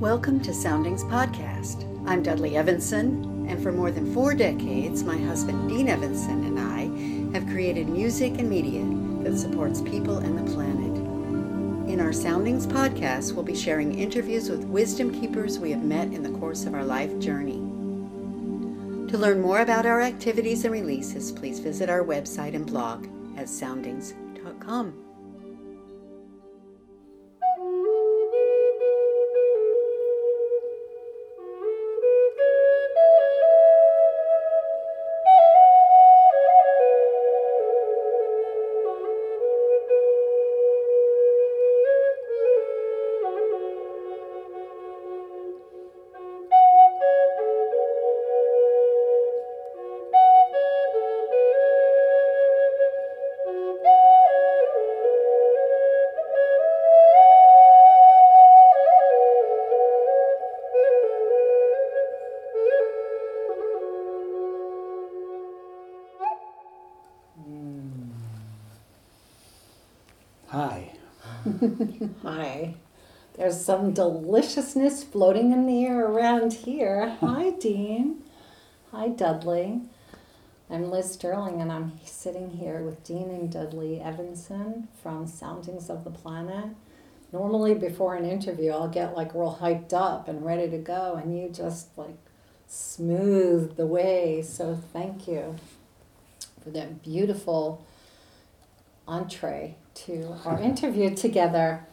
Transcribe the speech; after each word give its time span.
Welcome 0.00 0.38
to 0.42 0.54
Soundings 0.54 1.02
Podcast. 1.02 1.82
I'm 2.06 2.22
Dudley 2.22 2.56
Evenson, 2.56 3.48
and 3.48 3.60
for 3.60 3.72
more 3.72 3.90
than 3.90 4.14
four 4.14 4.32
decades, 4.32 5.02
my 5.02 5.16
husband 5.16 5.68
Dean 5.68 5.88
Evenson 5.88 6.44
and 6.44 6.56
I 6.56 7.36
have 7.36 7.48
created 7.48 7.88
music 7.88 8.38
and 8.38 8.48
media 8.48 8.84
that 9.24 9.36
supports 9.36 9.82
people 9.82 10.18
and 10.18 10.38
the 10.38 10.52
planet. 10.52 11.90
In 11.92 11.98
our 11.98 12.12
Soundings 12.12 12.64
Podcast, 12.64 13.32
we'll 13.32 13.42
be 13.42 13.56
sharing 13.56 13.98
interviews 13.98 14.48
with 14.48 14.62
wisdom 14.66 15.12
keepers 15.20 15.58
we 15.58 15.72
have 15.72 15.82
met 15.82 16.12
in 16.12 16.22
the 16.22 16.38
course 16.38 16.64
of 16.64 16.74
our 16.74 16.84
life 16.84 17.18
journey. 17.18 17.58
To 19.10 19.18
learn 19.18 19.40
more 19.40 19.62
about 19.62 19.84
our 19.84 20.00
activities 20.00 20.64
and 20.64 20.72
releases, 20.72 21.32
please 21.32 21.58
visit 21.58 21.90
our 21.90 22.04
website 22.04 22.54
and 22.54 22.64
blog 22.64 23.08
at 23.36 23.48
soundings.com. 23.48 25.07
Hi. 72.22 72.74
There's 73.36 73.60
some 73.60 73.92
deliciousness 73.92 75.02
floating 75.02 75.52
in 75.52 75.66
the 75.66 75.84
air 75.84 76.06
around 76.06 76.52
here. 76.52 77.16
Hi, 77.20 77.50
Dean. 77.60 78.22
Hi, 78.92 79.08
Dudley. 79.08 79.80
I'm 80.70 80.90
Liz 80.90 81.12
Sterling, 81.12 81.60
and 81.60 81.72
I'm 81.72 81.98
sitting 82.04 82.50
here 82.50 82.82
with 82.82 83.02
Dean 83.02 83.30
and 83.30 83.50
Dudley 83.50 84.00
Evenson 84.00 84.88
from 85.02 85.26
Soundings 85.26 85.90
of 85.90 86.04
the 86.04 86.10
Planet. 86.10 86.76
Normally, 87.32 87.74
before 87.74 88.14
an 88.14 88.24
interview, 88.24 88.70
I'll 88.70 88.88
get 88.88 89.16
like 89.16 89.34
real 89.34 89.58
hyped 89.60 89.92
up 89.92 90.28
and 90.28 90.44
ready 90.44 90.70
to 90.70 90.78
go, 90.78 91.14
and 91.14 91.36
you 91.36 91.48
just 91.48 91.96
like 91.96 92.18
smooth 92.68 93.76
the 93.76 93.86
way. 93.86 94.42
So, 94.42 94.78
thank 94.92 95.26
you 95.26 95.56
for 96.62 96.70
that 96.70 97.02
beautiful 97.02 97.84
entree 99.08 99.76
to 100.06 100.36
our 100.44 100.60
interview 100.60 101.14
together. 101.14 101.86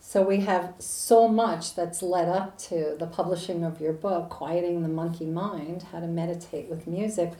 So 0.00 0.22
we 0.22 0.40
have 0.40 0.74
so 0.78 1.28
much 1.28 1.74
that's 1.74 2.02
led 2.02 2.28
up 2.28 2.58
to 2.68 2.96
the 2.98 3.06
publishing 3.06 3.62
of 3.62 3.80
your 3.80 3.92
book, 3.92 4.30
Quieting 4.30 4.82
the 4.82 4.88
Monkey 4.88 5.26
Mind 5.26 5.84
How 5.92 6.00
to 6.00 6.06
Meditate 6.06 6.68
with 6.68 6.86
Music. 6.86 7.34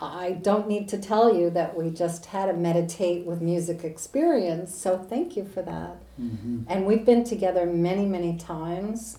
I 0.00 0.32
don't 0.32 0.68
need 0.68 0.88
to 0.88 0.98
tell 0.98 1.34
you 1.34 1.50
that 1.50 1.76
we 1.76 1.90
just 1.90 2.26
had 2.26 2.48
a 2.48 2.54
meditate 2.54 3.24
with 3.24 3.40
music 3.40 3.84
experience, 3.84 4.74
so 4.74 4.98
thank 4.98 5.36
you 5.36 5.44
for 5.44 5.62
that. 5.62 5.96
Mm-hmm. 6.20 6.64
And 6.68 6.86
we've 6.86 7.04
been 7.04 7.24
together 7.24 7.66
many, 7.66 8.06
many 8.06 8.36
times 8.36 9.18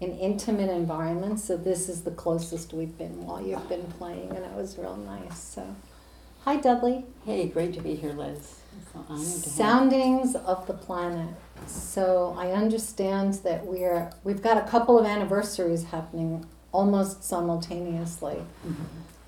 in 0.00 0.18
intimate 0.18 0.70
environments, 0.70 1.44
so 1.44 1.56
this 1.56 1.88
is 1.88 2.02
the 2.02 2.10
closest 2.10 2.72
we've 2.72 2.98
been 2.98 3.24
while 3.24 3.40
you've 3.40 3.68
been 3.68 3.86
playing, 3.98 4.30
and 4.30 4.44
it 4.44 4.52
was 4.52 4.76
real 4.76 4.96
nice. 4.96 5.38
So, 5.38 5.76
hi, 6.44 6.56
Dudley. 6.56 7.04
Hey, 7.24 7.48
great 7.48 7.72
to 7.74 7.80
be 7.80 7.94
here, 7.94 8.12
Liz. 8.12 8.60
So 8.92 9.04
honored 9.08 9.24
to 9.26 9.32
have 9.32 9.42
Soundings 9.44 10.34
of 10.34 10.66
the 10.66 10.74
planet. 10.74 11.34
So 11.66 12.34
I 12.38 12.50
understand 12.52 13.34
that 13.44 13.64
we're 13.66 14.10
we've 14.24 14.42
got 14.42 14.56
a 14.56 14.68
couple 14.68 14.98
of 14.98 15.06
anniversaries 15.06 15.84
happening 15.84 16.46
almost 16.72 17.22
simultaneously. 17.22 18.42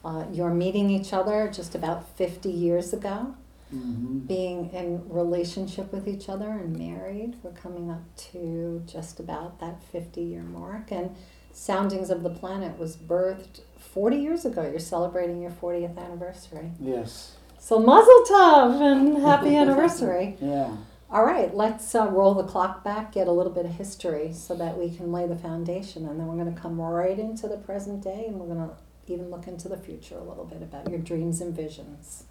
Uh, 0.04 0.24
you're 0.32 0.52
meeting 0.52 0.90
each 0.90 1.12
other 1.12 1.48
just 1.52 1.74
about 1.74 2.08
50 2.16 2.50
years 2.50 2.92
ago, 2.92 3.34
Mm-hmm. 3.74 4.18
being 4.20 4.70
in 4.70 5.02
relationship 5.08 5.90
with 5.92 6.06
each 6.06 6.28
other 6.28 6.48
and 6.50 6.76
married. 6.78 7.34
We're 7.42 7.50
coming 7.52 7.90
up 7.90 8.02
to 8.32 8.84
just 8.86 9.18
about 9.18 9.58
that 9.58 9.82
50 9.82 10.20
year 10.20 10.42
mark. 10.42 10.92
And 10.92 11.16
Soundings 11.50 12.08
of 12.10 12.22
the 12.22 12.30
Planet 12.30 12.78
was 12.78 12.96
birthed 12.96 13.62
40 13.92 14.16
years 14.16 14.44
ago. 14.44 14.62
You're 14.62 14.80
celebrating 14.80 15.40
your 15.40 15.50
40th 15.50 15.98
anniversary. 15.98 16.72
Yes. 16.80 17.36
So 17.58 17.78
Mazel 17.78 18.24
Tov 18.28 18.80
and 18.80 19.22
happy 19.22 19.56
anniversary. 19.56 20.36
Yeah. 20.40 20.76
All 21.10 21.24
right, 21.24 21.54
let's 21.54 21.94
uh, 21.94 22.08
roll 22.08 22.34
the 22.34 22.42
clock 22.42 22.82
back, 22.82 23.12
get 23.12 23.28
a 23.28 23.32
little 23.32 23.52
bit 23.52 23.66
of 23.66 23.72
history 23.72 24.32
so 24.32 24.56
that 24.56 24.76
we 24.76 24.90
can 24.90 25.12
lay 25.12 25.28
the 25.28 25.36
foundation, 25.36 26.08
and 26.08 26.18
then 26.18 26.26
we're 26.26 26.42
going 26.42 26.52
to 26.52 26.60
come 26.60 26.80
right 26.80 27.18
into 27.18 27.46
the 27.46 27.56
present 27.56 28.02
day, 28.02 28.24
and 28.26 28.40
we're 28.40 28.52
going 28.52 28.68
to 28.68 28.74
even 29.06 29.30
look 29.30 29.46
into 29.46 29.68
the 29.68 29.76
future 29.76 30.16
a 30.16 30.24
little 30.24 30.44
bit 30.44 30.60
about 30.60 30.90
your 30.90 30.98
dreams 30.98 31.40
and 31.40 31.54
visions. 31.54 32.24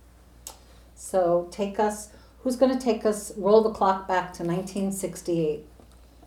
So 0.96 1.48
take 1.52 1.80
us. 1.80 2.10
Who's 2.42 2.58
going 2.58 2.78
to 2.78 2.84
take 2.84 3.06
us? 3.06 3.32
Roll 3.38 3.62
the 3.64 3.72
clock 3.72 4.08
back 4.08 4.34
to 4.34 4.44
1968. 4.44 5.66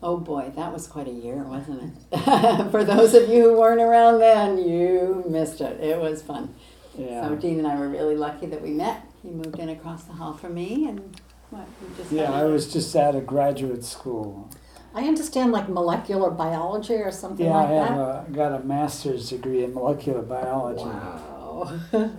Oh 0.01 0.17
boy, 0.17 0.51
that 0.55 0.71
was 0.71 0.87
quite 0.87 1.07
a 1.07 1.11
year, 1.11 1.37
wasn't 1.43 1.93
it? 2.11 2.71
For 2.71 2.83
those 2.83 3.13
of 3.15 3.29
you 3.29 3.43
who 3.49 3.59
weren't 3.59 3.81
around 3.81 4.19
then, 4.19 4.57
you 4.57 5.23
missed 5.27 5.59
it. 5.61 5.79
It 5.81 5.99
was 5.99 6.21
fun. 6.21 6.53
Yeah. 6.97 7.27
So 7.27 7.35
Dean 7.35 7.57
and 7.59 7.67
I 7.67 7.75
were 7.79 7.89
really 7.89 8.15
lucky 8.15 8.45
that 8.47 8.61
we 8.61 8.71
met. 8.71 9.01
He 9.23 9.29
moved 9.29 9.57
in 9.59 9.69
across 9.69 10.03
the 10.03 10.13
hall 10.13 10.33
from 10.33 10.53
me, 10.53 10.87
and 10.87 11.19
what 11.49 11.67
we 11.81 11.95
just 11.97 12.11
Yeah, 12.11 12.31
I 12.31 12.43
was 12.45 12.71
just 12.71 12.95
out 12.95 13.15
of 13.15 13.25
graduate 13.25 13.83
school. 13.83 14.49
I 14.93 15.01
understand 15.07 15.51
like 15.51 15.67
molecular 15.69 16.31
biology 16.31 16.95
or 16.95 17.11
something 17.11 17.45
Yeah, 17.45 17.55
like 17.57 17.67
I 17.69 17.71
have 17.73 17.97
that. 17.97 18.27
a, 18.29 18.31
got 18.31 18.61
a 18.61 18.63
master's 18.63 19.29
degree 19.29 19.63
in 19.63 19.73
molecular 19.73 20.21
biology. 20.21 20.83
Wow. 20.85 21.79
that 21.91 22.11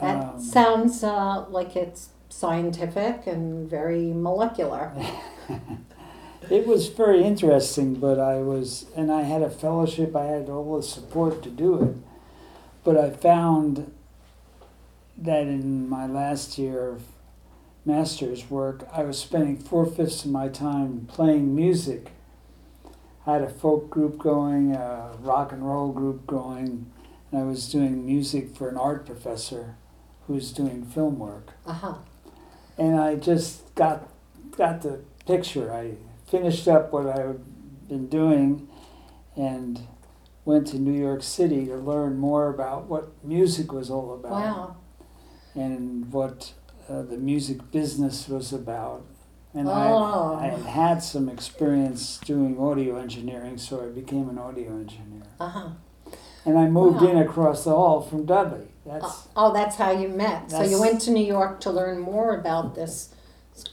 Um, 0.00 0.40
sounds 0.40 1.02
uh, 1.04 1.46
like 1.48 1.76
it's 1.76 2.10
scientific 2.28 3.26
and 3.26 3.68
very 3.68 4.12
molecular. 4.12 4.92
It 6.50 6.66
was 6.66 6.88
very 6.88 7.24
interesting, 7.24 7.94
but 7.94 8.18
I 8.20 8.36
was, 8.36 8.86
and 8.96 9.10
I 9.10 9.22
had 9.22 9.42
a 9.42 9.50
fellowship, 9.50 10.14
I 10.14 10.24
had 10.26 10.48
all 10.48 10.76
the 10.76 10.82
support 10.82 11.42
to 11.42 11.50
do 11.50 11.82
it. 11.82 11.96
But 12.84 12.96
I 12.96 13.10
found 13.10 13.92
that 15.18 15.42
in 15.42 15.88
my 15.88 16.06
last 16.06 16.56
year 16.56 16.88
of 16.88 17.02
master's 17.84 18.48
work, 18.48 18.86
I 18.92 19.02
was 19.02 19.18
spending 19.18 19.56
four 19.58 19.86
fifths 19.86 20.24
of 20.24 20.30
my 20.30 20.48
time 20.48 21.06
playing 21.08 21.54
music. 21.56 22.12
I 23.26 23.32
had 23.34 23.42
a 23.42 23.48
folk 23.50 23.90
group 23.90 24.18
going, 24.18 24.72
a 24.74 25.16
rock 25.20 25.50
and 25.50 25.66
roll 25.68 25.90
group 25.90 26.28
going, 26.28 26.86
and 27.32 27.40
I 27.40 27.44
was 27.44 27.68
doing 27.68 28.06
music 28.06 28.54
for 28.56 28.68
an 28.68 28.76
art 28.76 29.04
professor 29.04 29.74
who 30.26 30.34
was 30.34 30.52
doing 30.52 30.84
film 30.84 31.18
work 31.18 31.50
Uh-huh. 31.66 31.94
and 32.78 32.98
I 33.00 33.14
just 33.16 33.74
got 33.74 34.08
got 34.56 34.82
the 34.82 35.00
picture. 35.26 35.72
I 35.72 35.92
finished 36.26 36.66
up 36.68 36.92
what 36.92 37.06
I 37.06 37.18
had 37.26 37.40
been 37.88 38.08
doing, 38.08 38.68
and 39.36 39.80
went 40.44 40.66
to 40.68 40.78
New 40.78 40.92
York 40.98 41.22
City 41.22 41.66
to 41.66 41.76
learn 41.76 42.16
more 42.18 42.48
about 42.48 42.86
what 42.86 43.12
music 43.24 43.72
was 43.72 43.90
all 43.90 44.14
about 44.14 44.30
Wow. 44.32 44.76
and 45.54 46.12
what 46.12 46.52
uh, 46.88 47.02
the 47.02 47.16
music 47.16 47.70
business 47.72 48.28
was 48.28 48.52
about. 48.52 49.02
And 49.54 49.68
Oh. 49.68 50.36
I, 50.40 50.46
I 50.54 50.58
had 50.70 51.02
some 51.02 51.28
experience 51.28 52.18
doing 52.24 52.58
audio 52.60 52.96
engineering, 52.98 53.58
so 53.58 53.82
I 53.84 53.88
became 53.88 54.28
an 54.28 54.38
audio 54.38 54.70
engineer. 54.72 55.22
Uh-huh. 55.40 55.68
And 56.44 56.58
I 56.58 56.68
moved 56.68 57.00
Wow. 57.02 57.08
in 57.08 57.18
across 57.18 57.64
the 57.64 57.70
hall 57.70 58.00
from 58.00 58.24
Dudley. 58.24 58.68
That's 58.84 59.04
Oh, 59.04 59.48
oh, 59.48 59.52
that's 59.52 59.76
how 59.76 59.90
you 59.90 60.08
met. 60.08 60.50
So 60.50 60.62
you 60.62 60.80
went 60.80 61.00
to 61.02 61.10
New 61.10 61.24
York 61.24 61.58
to 61.60 61.70
learn 61.72 61.98
more 61.98 62.36
about 62.38 62.74
this, 62.76 63.12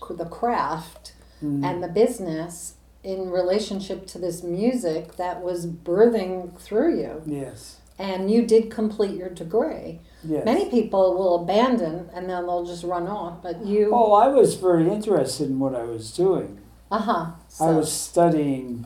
the 0.10 0.26
craft 0.26 1.13
mm, 1.44 1.64
and 1.66 1.84
the 1.84 1.88
business 1.88 2.76
in 3.04 3.30
relationship 3.30 4.08
to 4.08 4.18
this 4.18 4.44
music 4.44 5.18
that 5.18 5.42
was 5.42 5.68
birthing 5.68 6.58
through 6.60 6.98
you. 7.02 7.22
yes, 7.26 7.78
And 8.00 8.32
you 8.32 8.46
did 8.46 8.72
complete 8.72 9.16
your 9.18 9.30
degree. 9.30 10.00
yes. 10.24 10.46
Many 10.46 10.70
people 10.70 11.14
will 11.18 11.44
abandon 11.44 12.10
and 12.14 12.30
then 12.30 12.46
they'll 12.46 12.66
just 12.66 12.84
run 12.86 13.08
off, 13.08 13.44
but 13.44 13.66
you, 13.66 13.92
Oh, 13.94 14.14
I 14.14 14.28
was 14.30 14.56
very 14.56 14.88
interested 14.90 15.50
in 15.50 15.60
what 15.60 15.76
I 15.76 15.84
was 15.84 16.12
doing. 16.14 16.60
uh 16.90 17.00
huh. 17.00 17.26
I 17.60 17.72
was 17.72 17.92
studying 17.92 18.86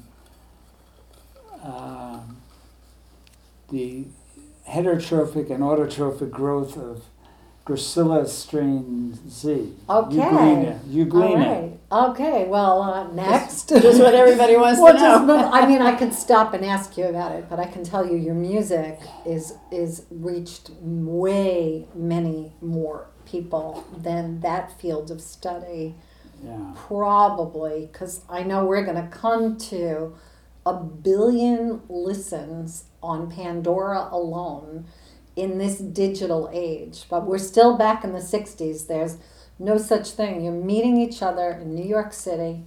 um, 1.63 2.37
the 3.69 4.05
heterotrophic 4.67 5.49
and 5.49 5.61
autotrophic 5.63 6.31
growth 6.31 6.77
of 6.77 7.03
gracilis 7.67 8.27
strain 8.29 9.13
Z. 9.29 9.73
Okay. 9.89 10.15
Euglena. 10.17 10.79
Euglena. 10.89 11.45
All 11.45 11.61
right. 11.61 11.79
Okay. 12.11 12.45
Well, 12.47 12.81
uh, 12.81 13.11
next. 13.13 13.69
Just 13.69 13.99
what 14.01 14.13
everybody 14.15 14.55
wants 14.63 14.79
Well, 14.81 14.93
to 14.93 14.99
just 14.99 15.25
know. 15.25 15.37
move- 15.37 15.49
I 15.53 15.65
mean, 15.67 15.81
I 15.81 15.95
could 15.95 16.13
stop 16.13 16.53
and 16.53 16.63
ask 16.65 16.97
you 16.97 17.05
about 17.05 17.31
it, 17.33 17.49
but 17.49 17.59
I 17.59 17.65
can 17.65 17.83
tell 17.83 18.05
you, 18.09 18.15
your 18.17 18.35
music 18.35 18.99
is 19.25 19.53
is 19.71 20.05
reached 20.09 20.71
way 20.81 21.87
many 21.93 22.53
more 22.61 23.07
people 23.25 23.85
than 23.97 24.39
that 24.41 24.71
field 24.79 25.11
of 25.11 25.21
study. 25.21 25.95
Yeah. 26.43 26.73
Probably, 26.75 27.89
because 27.91 28.21
I 28.29 28.43
know 28.43 28.63
we're 28.65 28.85
going 28.85 29.01
to 29.03 29.09
come 29.09 29.57
to 29.71 30.15
a 30.67 30.73
billion 30.75 31.81
listens 31.89 32.85
on 33.01 33.31
Pandora 33.31 34.07
alone 34.11 34.85
in 35.37 35.59
this 35.59 35.77
digital 35.77 36.49
age. 36.51 37.05
But 37.09 37.25
we're 37.25 37.37
still 37.37 37.77
back 37.77 38.03
in 38.03 38.11
the 38.11 38.19
60s. 38.19 38.87
There's 38.87 39.17
no 39.59 39.77
such 39.77 40.09
thing. 40.11 40.43
You're 40.43 40.51
meeting 40.53 40.97
each 40.97 41.21
other 41.21 41.51
in 41.51 41.73
New 41.73 41.85
York 41.85 42.11
City, 42.11 42.63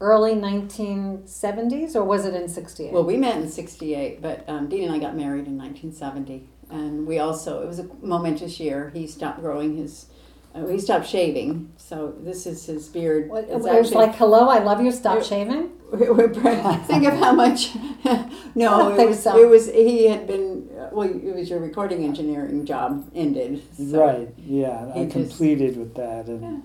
early 0.00 0.32
1970s, 0.34 1.94
or 1.94 2.04
was 2.04 2.24
it 2.24 2.34
in 2.34 2.48
68? 2.48 2.92
Well, 2.92 3.04
we 3.04 3.16
met 3.16 3.36
in 3.36 3.48
'68, 3.48 4.22
but 4.22 4.48
um, 4.48 4.68
Dean 4.68 4.84
and 4.84 4.92
I 4.92 4.98
got 4.98 5.14
married 5.16 5.46
in 5.46 5.58
1970, 5.58 6.48
and 6.70 7.06
we 7.06 7.18
also 7.18 7.62
it 7.62 7.66
was 7.66 7.80
a 7.80 7.88
momentous 8.00 8.58
year. 8.60 8.90
He 8.94 9.06
stopped 9.06 9.40
growing 9.40 9.76
his, 9.76 10.06
uh, 10.54 10.66
he 10.66 10.78
stopped 10.78 11.06
shaving, 11.08 11.72
so 11.76 12.14
this 12.20 12.46
is 12.46 12.64
his 12.66 12.88
beard. 12.88 13.28
What- 13.28 13.44
it 13.44 13.50
It's 13.50 13.64
was 13.66 13.92
like, 13.92 14.14
hello, 14.14 14.48
I 14.48 14.60
love 14.60 14.80
you, 14.80 14.90
stop 14.92 15.18
It- 15.18 15.26
shaving? 15.26 15.70
Think 16.86 17.04
of 17.04 17.14
how 17.14 17.32
much. 17.32 17.70
no, 18.54 18.94
it 18.96 19.08
was, 19.08 19.22
so. 19.22 19.36
it 19.36 19.48
was. 19.48 19.66
He 19.70 20.06
had 20.06 20.26
been. 20.26 20.68
Well, 20.92 21.08
it 21.08 21.34
was 21.34 21.48
your 21.50 21.58
recording 21.60 22.04
engineering 22.04 22.64
job 22.64 23.10
ended. 23.14 23.62
so- 23.76 24.00
Right. 24.06 24.28
Yeah. 24.38 24.92
he 24.94 25.00
I 25.00 25.04
just- 25.04 25.12
completed 25.16 25.76
with 25.76 25.94
that, 25.94 26.26
and 26.26 26.42
Yeah. 26.42 26.56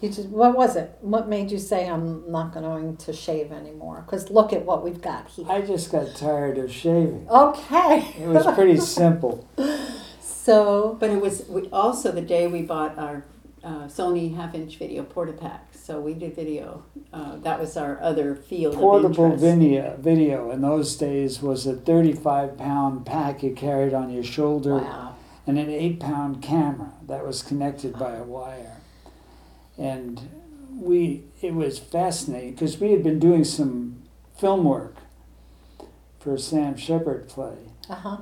You 0.00 0.08
just, 0.10 0.28
what 0.28 0.56
was 0.56 0.76
it? 0.76 0.96
What 1.00 1.28
made 1.28 1.50
you 1.50 1.58
say 1.58 1.88
I'm 1.88 2.30
not 2.30 2.54
going 2.54 2.96
to 2.98 3.12
shave 3.12 3.50
anymore? 3.50 4.04
Because 4.06 4.30
look 4.30 4.52
at 4.52 4.64
what 4.64 4.84
we've 4.84 5.00
got 5.02 5.26
here. 5.26 5.44
I 5.48 5.60
just 5.60 5.90
got 5.90 6.14
tired 6.14 6.56
of 6.56 6.70
shaving. 6.70 7.26
Okay. 7.28 8.06
It 8.22 8.28
was 8.28 8.46
pretty 8.54 8.76
simple. 9.00 9.44
So, 10.20 10.96
But 11.00 11.10
it 11.10 11.20
was 11.20 11.46
we, 11.48 11.68
also 11.72 12.12
the 12.12 12.20
day 12.22 12.46
we 12.46 12.62
bought 12.62 12.96
our 12.96 13.24
uh, 13.64 13.86
Sony 13.88 14.36
half-inch 14.36 14.76
video 14.78 15.02
portapack. 15.02 15.58
So 15.88 15.98
we 16.02 16.12
did 16.12 16.36
video. 16.36 16.84
Uh, 17.14 17.36
that 17.36 17.58
was 17.58 17.74
our 17.78 17.98
other 18.02 18.34
field 18.34 18.74
Portable 18.74 19.24
of 19.24 19.32
interest. 19.32 19.42
video, 19.42 19.96
video 19.98 20.50
in 20.50 20.60
those 20.60 20.94
days 20.96 21.40
was 21.40 21.66
a 21.66 21.74
35 21.74 22.58
pound 22.58 23.06
pack 23.06 23.42
you 23.42 23.54
carried 23.54 23.94
on 23.94 24.10
your 24.10 24.22
shoulder 24.22 24.74
wow. 24.74 25.16
and 25.46 25.58
an 25.58 25.70
8 25.70 25.98
pound 25.98 26.42
camera 26.42 26.92
that 27.06 27.26
was 27.26 27.42
connected 27.42 27.98
by 27.98 28.16
a 28.16 28.22
wire. 28.22 28.82
And 29.78 30.28
we, 30.78 31.24
it 31.40 31.54
was 31.54 31.78
fascinating 31.78 32.52
because 32.52 32.78
we 32.78 32.90
had 32.90 33.02
been 33.02 33.18
doing 33.18 33.44
some 33.44 34.02
film 34.36 34.64
work 34.64 34.96
for 36.20 36.34
a 36.34 36.38
Sam 36.38 36.76
Shepard 36.76 37.30
play. 37.30 37.56
Uh 37.88 37.94
huh. 37.94 38.16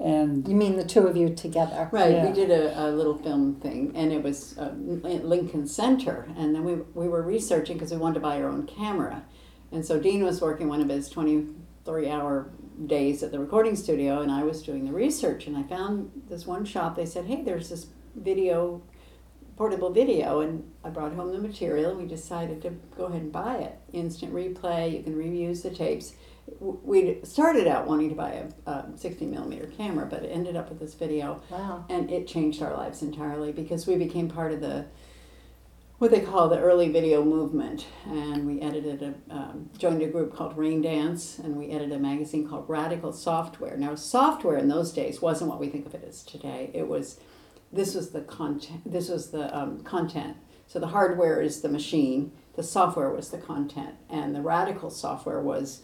And 0.00 0.46
You 0.46 0.54
mean 0.54 0.76
the 0.76 0.84
two 0.84 1.06
of 1.08 1.16
you 1.16 1.34
together? 1.34 1.88
Right, 1.90 2.12
Yeah. 2.12 2.26
we 2.28 2.32
did 2.32 2.50
a, 2.50 2.86
a 2.86 2.90
little 2.90 3.18
film 3.18 3.56
thing, 3.56 3.92
and 3.96 4.12
it 4.12 4.22
was 4.22 4.56
uh, 4.56 4.72
at 5.04 5.24
Lincoln 5.24 5.66
Center, 5.66 6.28
and 6.36 6.54
then 6.54 6.62
we, 6.64 6.74
we 6.94 7.08
were 7.08 7.22
researching 7.22 7.76
because 7.76 7.90
we 7.90 7.96
wanted 7.96 8.14
to 8.14 8.20
buy 8.20 8.40
our 8.40 8.48
own 8.48 8.64
camera, 8.66 9.24
and 9.72 9.84
so 9.84 9.98
Dean 9.98 10.22
was 10.22 10.40
working 10.40 10.68
one 10.68 10.80
of 10.80 10.88
his 10.88 11.08
twenty 11.08 11.46
three 11.84 12.08
hour 12.08 12.50
days 12.86 13.22
at 13.24 13.32
the 13.32 13.40
recording 13.40 13.74
studio, 13.74 14.20
and 14.22 14.30
I 14.30 14.44
was 14.44 14.62
doing 14.62 14.84
the 14.84 14.92
research, 14.92 15.46
and 15.48 15.56
I 15.56 15.64
found 15.64 16.12
this 16.28 16.46
one 16.46 16.64
shop. 16.64 16.94
They 16.94 17.06
said, 17.06 17.24
"Hey, 17.26 17.42
there's 17.42 17.68
this 17.68 17.88
video, 18.14 18.80
portable 19.56 19.90
video," 19.90 20.40
and 20.42 20.62
I 20.84 20.90
brought 20.90 21.12
home 21.12 21.32
the 21.32 21.38
material. 21.38 21.90
and 21.90 22.00
We 22.02 22.06
decided 22.06 22.62
to 22.62 22.70
go 22.96 23.06
ahead 23.06 23.22
and 23.22 23.32
buy 23.32 23.56
it. 23.56 23.78
Instant 23.92 24.32
replay. 24.32 24.96
You 24.96 25.02
can 25.02 25.16
reuse 25.16 25.62
the 25.64 25.70
tapes. 25.70 26.14
We 26.60 27.18
started 27.24 27.66
out 27.66 27.86
wanting 27.86 28.08
to 28.10 28.14
buy 28.14 28.44
a, 28.66 28.70
a 28.70 28.86
60 28.96 29.26
millimeter 29.26 29.66
camera, 29.66 30.06
but 30.06 30.24
it 30.24 30.28
ended 30.28 30.56
up 30.56 30.68
with 30.68 30.80
this 30.80 30.94
video. 30.94 31.42
Wow. 31.50 31.84
and 31.88 32.10
it 32.10 32.26
changed 32.26 32.62
our 32.62 32.74
lives 32.74 33.02
entirely 33.02 33.52
because 33.52 33.86
we 33.86 33.96
became 33.96 34.28
part 34.28 34.52
of 34.52 34.60
the 34.60 34.86
what 35.98 36.12
they 36.12 36.20
call 36.20 36.48
the 36.48 36.58
early 36.58 36.88
video 36.88 37.24
movement. 37.24 37.86
And 38.06 38.46
we 38.46 38.60
edited 38.60 39.02
a 39.02 39.34
um, 39.34 39.68
joined 39.76 40.00
a 40.02 40.06
group 40.06 40.34
called 40.34 40.56
Raindance 40.56 41.38
and 41.38 41.56
we 41.56 41.70
edited 41.70 41.92
a 41.92 41.98
magazine 41.98 42.48
called 42.48 42.66
radical 42.68 43.12
software. 43.12 43.76
Now 43.76 43.94
software 43.94 44.56
in 44.56 44.68
those 44.68 44.92
days 44.92 45.20
wasn't 45.20 45.50
what 45.50 45.60
we 45.60 45.68
think 45.68 45.86
of 45.86 45.94
it 45.94 46.04
as 46.08 46.22
today. 46.22 46.70
It 46.72 46.88
was 46.88 47.18
this 47.72 47.94
was 47.94 48.10
the 48.10 48.22
content 48.22 48.90
this 48.90 49.08
was 49.08 49.30
the 49.30 49.56
um, 49.56 49.82
content. 49.82 50.36
So 50.66 50.78
the 50.78 50.88
hardware 50.88 51.40
is 51.40 51.62
the 51.62 51.68
machine 51.68 52.32
the 52.54 52.62
software 52.62 53.10
was 53.10 53.30
the 53.30 53.38
content 53.38 53.94
and 54.10 54.34
the 54.34 54.40
radical 54.40 54.90
software 54.90 55.40
was 55.40 55.82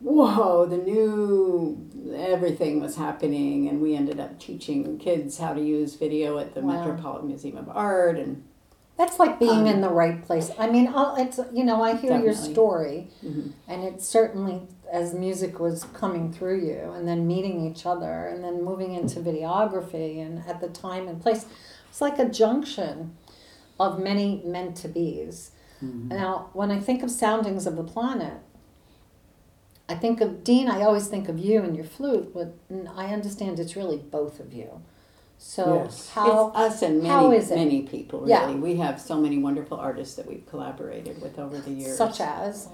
whoa, 0.00 0.66
the 0.66 0.76
new 0.78 1.84
everything 2.16 2.80
was 2.80 2.96
happening, 2.96 3.68
and 3.68 3.80
we 3.80 3.94
ended 3.94 4.18
up 4.20 4.38
teaching 4.38 4.98
kids 4.98 5.38
how 5.38 5.52
to 5.52 5.60
use 5.60 5.94
video 5.94 6.38
at 6.38 6.54
the 6.54 6.60
Wow. 6.60 6.84
Metropolitan 6.84 7.28
Museum 7.28 7.56
of 7.58 7.68
Art, 7.68 8.16
and 8.18 8.44
That's 8.96 9.20
like 9.20 9.38
being 9.38 9.50
Um, 9.60 9.66
in 9.68 9.80
the 9.80 9.90
right 9.90 10.24
place. 10.26 10.50
I 10.58 10.68
mean, 10.68 10.88
I'll, 10.92 11.14
it's 11.14 11.38
you 11.52 11.62
know, 11.62 11.80
I 11.80 11.94
hear 11.94 12.12
your 12.18 12.32
Definitely. 12.32 12.52
story, 12.52 13.08
mhm. 13.24 13.52
and 13.68 13.84
it's 13.84 14.04
certainly 14.08 14.62
as 14.92 15.14
music 15.14 15.60
was 15.60 15.84
coming 15.92 16.32
through 16.32 16.64
you, 16.66 16.90
and 16.96 17.06
then 17.06 17.24
meeting 17.26 17.64
each 17.64 17.86
other, 17.86 18.26
and 18.26 18.42
then 18.42 18.64
moving 18.64 18.94
into 18.94 19.20
videography, 19.20 20.20
and 20.20 20.42
at 20.48 20.60
the 20.60 20.68
time 20.68 21.06
and 21.06 21.20
place, 21.22 21.46
it's 21.88 22.00
like 22.00 22.18
a 22.18 22.28
junction 22.28 23.16
of 23.78 24.00
many 24.00 24.42
meant 24.44 24.74
to 24.78 24.88
be's. 24.88 25.52
mhm. 25.80 26.08
Now, 26.08 26.50
when 26.52 26.72
I 26.72 26.80
think 26.80 27.04
of 27.04 27.10
soundings 27.12 27.68
of 27.68 27.76
the 27.76 27.84
planet, 27.84 28.38
I 29.88 29.94
think 29.94 30.20
of 30.20 30.44
Dean. 30.44 30.68
I 30.68 30.82
always 30.82 31.08
think 31.08 31.28
of 31.28 31.38
you 31.38 31.62
and 31.62 31.74
your 31.74 31.84
flute, 31.84 32.32
but 32.34 32.54
I 32.94 33.06
understand 33.06 33.58
it's 33.58 33.74
really 33.76 33.96
both 33.96 34.38
of 34.38 34.52
you. 34.52 34.82
So 35.38 35.82
Yes. 35.84 36.10
how? 36.10 36.48
it's 36.48 36.56
us 36.56 36.82
and 36.82 37.02
many 37.02 37.38
many 37.50 37.82
people. 37.82 38.20
Really, 38.20 38.30
Yeah. 38.32 38.54
we 38.56 38.76
have 38.76 39.00
so 39.00 39.18
many 39.20 39.38
wonderful 39.38 39.78
artists 39.78 40.16
that 40.16 40.26
we've 40.26 40.44
collaborated 40.46 41.22
with 41.22 41.38
over 41.38 41.58
the 41.58 41.70
years. 41.70 41.96
Such 41.96 42.20
as 42.20 42.68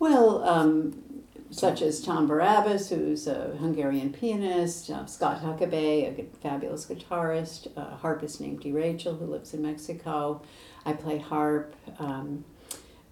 Well, 0.00 0.44
um, 0.44 1.02
such 1.50 1.80
as 1.82 2.00
Tom 2.00 2.28
Barabas, 2.28 2.88
who's 2.88 3.26
a 3.26 3.56
Hungarian 3.58 4.12
pianist, 4.12 4.90
uh, 4.90 5.06
Scott 5.06 5.40
Huckabee, 5.42 6.06
a 6.08 6.12
good, 6.12 6.30
fabulous 6.40 6.86
guitarist, 6.86 7.66
a 7.76 7.96
harpist 7.96 8.40
named 8.40 8.60
D. 8.60 8.70
Rachel, 8.70 9.14
who 9.14 9.24
lives 9.26 9.54
in 9.54 9.62
Mexico. 9.62 10.40
I 10.86 10.92
play 10.92 11.18
harp. 11.18 11.74
Um, 11.98 12.44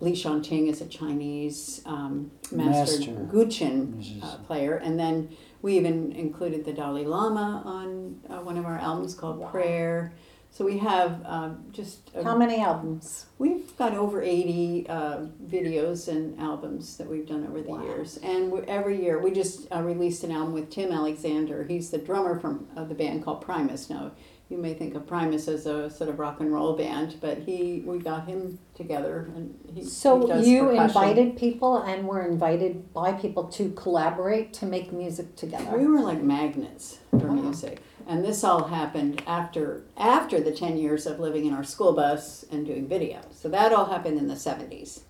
Li 0.00 0.12
Xiangting 0.12 0.68
is 0.68 0.80
a 0.80 0.86
Chinese 0.86 1.80
um, 1.86 2.30
master, 2.52 3.12
Master. 3.12 3.28
Guqin 3.32 4.22
uh, 4.22 4.36
player. 4.46 4.76
And 4.76 4.98
then 4.98 5.34
we 5.62 5.76
even 5.76 6.12
included 6.12 6.64
the 6.64 6.72
Dalai 6.72 7.04
Lama 7.04 7.62
on 7.64 8.20
uh, 8.28 8.40
one 8.42 8.58
of 8.58 8.66
our 8.66 8.78
albums 8.78 9.14
called 9.14 9.38
Wow. 9.38 9.48
Prayer. 9.48 10.12
So 10.50 10.64
we 10.64 10.78
have 10.78 11.20
um, 11.26 11.64
just 11.70 12.10
a 12.14 12.24
how 12.24 12.36
many 12.36 12.62
albums? 12.62 13.26
We've 13.38 13.76
got 13.76 13.92
over 13.94 14.22
80 14.22 14.86
uh, 14.88 15.18
videos 15.46 16.08
and 16.08 16.38
albums 16.40 16.96
that 16.96 17.06
we've 17.06 17.26
done 17.26 17.46
over 17.46 17.60
the 17.60 17.68
Wow. 17.70 17.82
years. 17.84 18.16
And 18.18 18.52
every 18.66 19.02
year, 19.02 19.18
we 19.20 19.32
just 19.32 19.66
uh, 19.74 19.82
released 19.82 20.24
an 20.24 20.30
album 20.32 20.54
with 20.54 20.70
Tim 20.70 20.92
Alexander. 20.92 21.64
He's 21.64 21.90
the 21.90 21.98
drummer 21.98 22.38
from 22.38 22.68
uh, 22.76 22.84
the 22.84 22.94
band 22.94 23.24
called 23.24 23.42
Primus. 23.42 23.90
Now, 23.90 24.12
you 24.48 24.58
may 24.58 24.74
think 24.74 24.94
of 24.94 25.06
Primus 25.06 25.48
as 25.48 25.66
a 25.66 25.90
sort 25.90 26.08
of 26.08 26.18
rock 26.20 26.38
and 26.40 26.52
roll 26.52 26.76
band, 26.76 27.16
but 27.20 27.38
he 27.38 27.82
we 27.84 27.98
got 27.98 28.26
him 28.28 28.58
together. 28.74 29.28
and 29.34 29.58
he, 29.74 29.80
he 29.80 29.86
So 29.86 30.26
does 30.26 30.46
you 30.46 30.66
percussion. 30.66 30.86
invited 30.86 31.36
people 31.36 31.78
and 31.78 32.06
were 32.06 32.22
invited 32.22 32.92
by 32.92 33.12
people 33.12 33.44
to 33.48 33.70
collaborate 33.72 34.52
to 34.54 34.66
make 34.66 34.92
music 34.92 35.34
together. 35.36 35.76
We 35.76 35.86
were 35.86 36.00
like 36.00 36.22
magnets 36.22 36.98
for 37.10 37.26
Wow. 37.28 37.34
music. 37.34 37.80
And 38.08 38.24
this 38.24 38.44
all 38.44 38.64
happened 38.68 39.20
after 39.26 39.82
after 39.96 40.38
the 40.40 40.52
10 40.52 40.76
years 40.76 41.06
of 41.06 41.18
living 41.18 41.44
in 41.46 41.52
our 41.52 41.64
school 41.64 41.92
bus 41.92 42.44
and 42.52 42.64
doing 42.64 42.86
video. 42.86 43.18
So 43.32 43.48
that 43.48 43.72
all 43.72 43.86
happened 43.86 44.16
in 44.18 44.28
the 44.28 44.34
70s. 44.36 45.00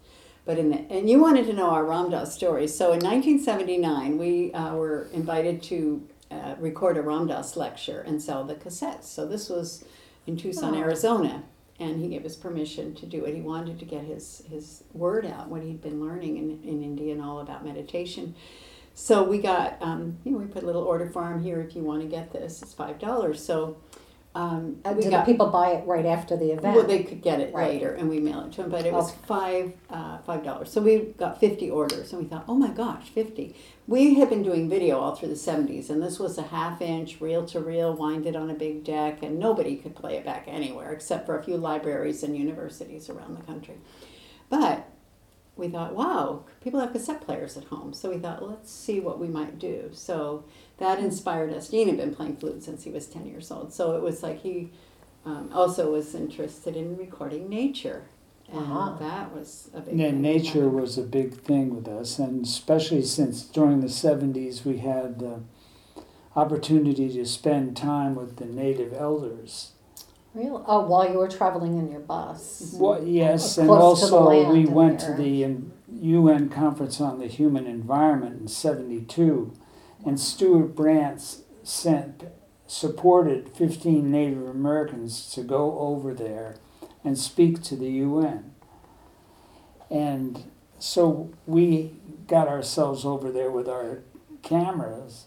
But 0.46 0.58
in 0.58 0.70
the, 0.70 0.78
and 0.90 1.10
you 1.10 1.18
wanted 1.20 1.44
to 1.48 1.52
know 1.52 1.68
our 1.70 1.84
Ram 1.84 2.08
Dass 2.08 2.32
story. 2.34 2.68
So 2.68 2.92
in 2.92 3.00
1979, 3.00 4.16
we 4.16 4.52
uh, 4.54 4.74
were 4.76 5.08
invited 5.12 5.62
to 5.64 6.06
uh, 6.30 6.54
record 6.58 6.96
a 6.96 7.02
Ram 7.02 7.26
Dass 7.26 7.56
lecture 7.56 8.00
and 8.00 8.20
sell 8.22 8.44
the 8.44 8.54
cassettes. 8.54 9.04
So 9.04 9.26
this 9.26 9.48
was 9.48 9.84
in 10.26 10.36
Tucson, 10.36 10.74
Oh. 10.74 10.78
Arizona. 10.78 11.44
And 11.78 12.00
he 12.00 12.08
gave 12.08 12.24
us 12.24 12.36
permission 12.36 12.94
to 12.94 13.04
do 13.06 13.26
it. 13.26 13.34
He 13.34 13.42
wanted 13.42 13.78
to 13.80 13.84
get 13.84 14.04
his, 14.04 14.42
his 14.48 14.82
word 14.94 15.26
out, 15.26 15.48
what 15.48 15.62
he'd 15.62 15.82
been 15.82 16.00
learning 16.00 16.38
in, 16.38 16.62
in 16.64 16.82
India 16.82 17.12
and 17.12 17.20
all 17.22 17.40
about 17.40 17.66
meditation. 17.66 18.34
So 18.94 19.22
we 19.22 19.38
got, 19.38 19.76
um, 19.82 20.16
you 20.24 20.32
know, 20.32 20.38
we 20.38 20.46
put 20.46 20.62
a 20.62 20.66
little 20.66 20.84
order 20.84 21.06
form 21.10 21.42
here 21.42 21.60
if 21.60 21.76
you 21.76 21.82
want 21.82 22.00
to 22.00 22.08
get 22.08 22.32
this. 22.32 22.62
It's 22.62 22.72
five 22.72 22.98
dollars. 22.98 23.44
So 23.44 23.76
Um, 24.36 24.76
Uh, 24.84 24.92
we 24.94 25.02
Do 25.02 25.08
the 25.08 25.16
got 25.16 25.24
people 25.24 25.46
buy 25.46 25.70
it 25.70 25.86
right 25.86 26.04
after 26.04 26.36
the 26.36 26.50
event? 26.52 26.76
Well, 26.76 26.84
they 26.86 27.02
could 27.04 27.22
get 27.22 27.40
it 27.40 27.54
Right. 27.54 27.70
later, 27.70 27.94
and 27.94 28.10
we 28.10 28.20
mail 28.20 28.40
it 28.40 28.52
to 28.52 28.62
them. 28.62 28.70
But 28.70 28.84
it 28.84 28.92
was 28.92 29.10
Okay. 29.10 29.18
five 29.24 29.72
uh, 29.88 30.18
five 30.18 30.44
dollars. 30.44 30.70
So 30.70 30.82
we 30.82 31.14
got 31.16 31.40
fifty 31.40 31.70
orders, 31.70 32.12
and 32.12 32.22
we 32.22 32.28
thought, 32.28 32.44
oh 32.46 32.54
my 32.54 32.68
gosh, 32.68 33.08
fifty. 33.08 33.54
We 33.88 34.14
had 34.14 34.28
been 34.28 34.42
doing 34.42 34.68
video 34.68 34.98
all 34.98 35.14
through 35.14 35.28
the 35.30 35.36
seventies, 35.36 35.88
and 35.88 36.02
this 36.02 36.18
was 36.18 36.36
a 36.36 36.42
half 36.42 36.82
inch 36.82 37.18
reel 37.18 37.46
to 37.46 37.60
reel, 37.60 37.94
winded 37.94 38.36
on 38.36 38.50
a 38.50 38.54
big 38.54 38.84
deck, 38.84 39.22
and 39.22 39.38
nobody 39.38 39.74
could 39.76 39.94
play 39.96 40.16
it 40.18 40.24
back 40.26 40.44
anywhere 40.46 40.92
except 40.92 41.24
for 41.24 41.38
a 41.38 41.42
few 41.42 41.56
libraries 41.56 42.22
and 42.22 42.36
universities 42.36 43.08
around 43.08 43.38
the 43.38 43.42
country. 43.42 43.76
But 44.50 44.86
we 45.56 45.68
thought, 45.68 45.94
wow, 45.94 46.44
people 46.62 46.78
have 46.80 46.92
cassette 46.92 47.22
players 47.22 47.56
at 47.56 47.64
home. 47.64 47.94
So 47.94 48.10
we 48.10 48.18
thought, 48.18 48.46
let's 48.46 48.70
see 48.70 49.00
what 49.00 49.18
we 49.18 49.28
might 49.28 49.58
do. 49.58 49.88
So 49.92 50.44
that 50.78 50.98
inspired 50.98 51.52
us. 51.52 51.68
Dean 51.68 51.88
had 51.88 51.96
been 51.96 52.14
playing 52.14 52.36
flute 52.36 52.62
since 52.62 52.84
he 52.84 52.90
was 52.90 53.06
10 53.06 53.26
years 53.26 53.50
old. 53.50 53.72
So 53.72 53.96
it 53.96 54.02
was 54.02 54.22
like 54.22 54.42
he 54.42 54.70
um, 55.24 55.50
also 55.52 55.92
was 55.92 56.14
interested 56.14 56.76
in 56.76 56.96
recording 56.96 57.48
nature. 57.48 58.04
And 58.48 58.60
Uh-huh. 58.60 58.96
that 59.00 59.34
was 59.34 59.70
a 59.74 59.80
big 59.80 59.98
Yeah, 59.98 60.10
thing. 60.10 60.22
nature 60.22 60.68
was 60.68 60.96
a 60.98 61.02
big 61.02 61.34
thing 61.40 61.74
with 61.74 61.88
us, 61.88 62.18
and 62.20 62.44
especially 62.44 63.02
since 63.02 63.42
during 63.44 63.80
the 63.80 63.88
70s 63.88 64.64
we 64.64 64.76
had 64.78 65.18
the 65.18 65.40
opportunity 66.36 67.08
to 67.12 67.24
spend 67.24 67.76
time 67.76 68.14
with 68.14 68.36
the 68.36 68.44
native 68.44 68.92
elders. 68.92 69.72
Real? 70.34 70.62
Oh, 70.68 70.86
while 70.86 71.10
you 71.10 71.18
were 71.18 71.28
traveling 71.28 71.78
in 71.78 71.90
your 71.90 72.00
bus. 72.00 72.74
Well, 72.78 73.02
yes, 73.02 73.56
and 73.58 73.68
close 73.68 74.00
to 74.00 74.06
the 74.10 74.16
also 74.16 74.52
we 74.52 74.66
went 74.66 75.00
the 75.00 75.06
to 75.06 75.12
the 75.14 75.44
um, 75.46 75.72
UN 76.00 76.48
Conference 76.50 77.00
on 77.00 77.18
the 77.18 77.26
Human 77.26 77.66
Environment 77.66 78.40
in 78.42 78.46
72, 78.48 79.52
and 80.06 80.18
Stewart 80.18 80.74
Brand 80.74 81.20
sent 81.62 82.24
supported 82.66 83.48
15 83.50 84.10
Native 84.10 84.46
Americans 84.48 85.30
to 85.34 85.42
go 85.42 85.78
over 85.78 86.14
there 86.14 86.56
and 87.04 87.18
speak 87.18 87.62
to 87.64 87.76
the 87.76 87.90
UN. 87.90 88.52
And 89.90 90.44
so 90.78 91.30
we 91.46 91.94
got 92.26 92.48
ourselves 92.48 93.04
over 93.04 93.30
there 93.30 93.50
with 93.50 93.68
our 93.68 94.00
cameras, 94.42 95.26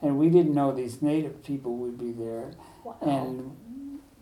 and 0.00 0.18
we 0.18 0.28
didn't 0.28 0.54
know 0.54 0.72
these 0.72 1.00
native 1.02 1.44
people 1.44 1.76
would 1.76 1.98
be 1.98 2.12
there 2.12 2.52
Wow. 2.84 2.96
and 3.00 3.56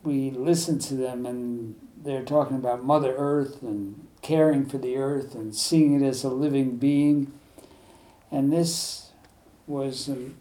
we 0.02 0.30
listened 0.30 0.80
to 0.82 0.94
them 0.94 1.24
and 1.24 1.74
they're 2.02 2.24
talking 2.24 2.56
about 2.58 2.84
mother 2.84 3.14
earth 3.16 3.62
and 3.62 4.06
caring 4.22 4.66
for 4.66 4.76
the 4.76 4.96
earth 4.98 5.34
and 5.34 5.54
seeing 5.54 5.98
it 5.98 6.06
as 6.06 6.24
a 6.24 6.28
living 6.28 6.76
being 6.76 7.32
and 8.30 8.52
this 8.52 9.09
was 9.70 10.08
an 10.08 10.36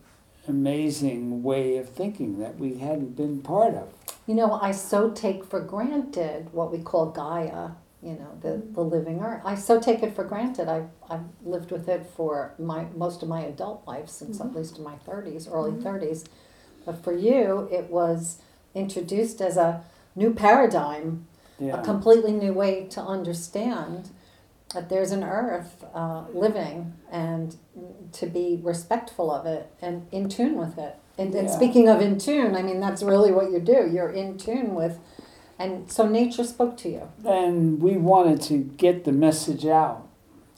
amazing 0.47 1.43
way 1.43 1.77
of 1.77 1.87
thinking 1.89 2.39
that 2.39 2.57
we 2.57 2.79
hadn't 2.79 3.15
been 3.15 3.41
part 3.41 3.75
of 3.75 3.87
You 4.27 4.35
know, 4.35 4.53
I 4.53 4.71
so 4.71 5.11
take 5.11 5.45
for 5.45 5.61
granted 5.61 6.49
what 6.51 6.71
we 6.71 6.79
call 6.79 7.05
Gaia, 7.07 7.69
you 8.01 8.13
know, 8.13 8.37
the, 8.41 8.61
the 8.73 8.81
living 8.81 9.19
earth. 9.21 9.41
I 9.45 9.55
so 9.55 9.79
take 9.79 10.01
it 10.03 10.15
for 10.15 10.23
granted. 10.23 10.67
I've, 10.67 10.89
I've 11.09 11.25
lived 11.43 11.71
with 11.71 11.87
it 11.87 12.05
for 12.15 12.53
my 12.57 12.85
most 12.95 13.21
of 13.23 13.29
my 13.29 13.41
adult 13.41 13.87
life, 13.87 14.09
since 14.09 14.41
at 14.41 14.55
least 14.55 14.77
in 14.77 14.83
my 14.83 14.95
30s, 15.07 15.47
early 15.51 15.71
30s. 15.71 16.25
But 16.85 17.03
for 17.03 17.15
you, 17.15 17.67
it 17.71 17.89
was 17.89 18.41
introduced 18.73 19.41
as 19.41 19.57
a 19.57 19.83
new 20.15 20.33
paradigm, 20.33 21.27
yeah 21.59 21.79
a 21.79 21.83
completely 21.83 22.31
new 22.31 22.53
way 22.53 22.85
to 22.95 23.01
understand 23.01 24.09
that 24.73 24.89
there's 24.89 25.11
an 25.11 25.23
earth 25.23 25.83
uh, 25.93 26.23
living 26.33 26.93
and 27.11 27.55
to 28.13 28.25
be 28.27 28.59
respectful 28.63 29.31
of 29.31 29.45
it 29.45 29.71
and 29.81 30.07
in 30.11 30.29
tune 30.29 30.55
with 30.57 30.77
it. 30.77 30.95
And, 31.17 31.35
and 31.35 31.49
speaking 31.49 31.89
of 31.89 32.01
in 32.01 32.17
tune, 32.17 32.55
I 32.55 32.61
mean, 32.61 32.79
that's 32.79 33.03
really 33.03 33.31
what 33.31 33.51
you 33.51 33.59
do. 33.59 33.89
You're 33.91 34.09
in 34.11 34.37
tune 34.37 34.73
with, 34.73 34.99
and 35.57 35.91
so 35.91 36.07
nature 36.07 36.43
spoke 36.45 36.77
to 36.77 36.89
you. 36.89 37.09
and 37.25 37.81
we 37.81 37.97
wanted 37.97 38.41
to 38.43 38.57
get 38.57 39.03
the 39.03 39.11
message 39.11 39.65
out 39.65 40.07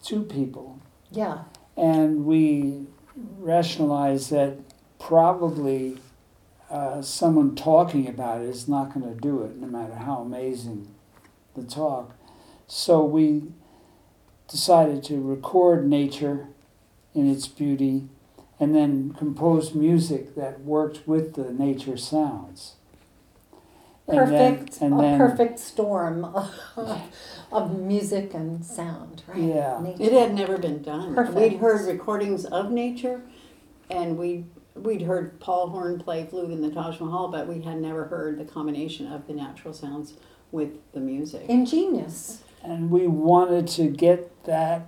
to 0.03 0.21
people 0.23 0.79
Yeah. 1.11 1.39
and 1.75 2.25
we 2.25 2.85
rationalized 3.39 4.29
that 4.31 4.57
probably 4.99 5.97
uh, 6.69 7.01
someone 7.01 7.55
talking 7.55 8.07
about 8.07 8.41
it 8.41 8.47
is 8.49 8.67
not 8.67 8.93
going 8.93 9.05
to 9.13 9.19
do 9.19 9.41
it, 9.43 9.57
no 9.57 9.67
matter 9.67 9.95
how 9.95 10.17
amazing 10.21 10.87
the 11.55 11.63
talk. 11.63 12.15
So 12.67 13.03
we 13.03 13.43
decided 14.47 15.03
to 15.05 15.19
record 15.21 15.87
nature 15.87 16.47
in 17.13 17.29
its 17.29 17.47
beauty 17.47 18.07
and 18.59 18.75
then 18.75 19.13
composed 19.17 19.75
music 19.75 20.35
that 20.35 20.61
worked 20.61 21.07
with 21.07 21.33
the 21.33 21.51
nature 21.51 21.97
sounds. 21.97 22.75
And 24.07 24.17
then- 24.31 24.55
Perfect, 24.57 24.81
and 24.81 24.93
a 24.93 24.97
then- 24.97 25.17
perfect 25.19 25.59
storm 25.59 26.25
of, 26.25 27.01
of 27.51 27.79
music 27.79 28.33
and 28.33 28.63
sound, 28.65 29.23
right? 29.27 29.37
Yeah. 29.39 29.79
Nature. 29.81 30.03
It 30.03 30.11
had 30.13 30.33
never 30.33 30.57
been 30.57 30.81
done. 30.81 31.15
Perfect. 31.15 31.37
We'd 31.37 31.57
heard 31.59 31.87
recordings 31.87 32.45
of 32.45 32.71
nature, 32.71 33.21
and 33.89 34.17
we 34.17 34.45
we'd 34.75 35.01
heard 35.01 35.37
Paul 35.41 35.69
Horn 35.69 35.99
play 35.99 36.25
flute 36.25 36.49
in 36.49 36.61
the 36.61 36.69
Taj 36.71 36.99
Mahal, 36.99 37.27
but 37.27 37.45
we 37.47 37.61
had 37.61 37.81
never 37.81 38.05
heard 38.05 38.37
the 38.39 38.45
combination 38.45 39.11
of 39.11 39.27
the 39.27 39.33
natural 39.33 39.73
sounds 39.73 40.13
with 40.51 40.69
the 40.93 40.99
music. 41.01 41.45
Ingenious. 41.49 42.41
and 42.63 42.89
we 42.91 43.05
wanted 43.07 43.67
to 43.67 43.87
get 43.89 44.43
that 44.45 44.87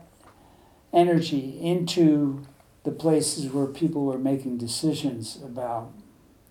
energy 0.93 1.59
into 1.62 2.43
the 2.83 2.91
places 2.91 3.51
where 3.51 3.65
people 3.65 4.05
were 4.05 4.19
making 4.19 4.57
decisions 4.57 5.39
about 5.43 5.91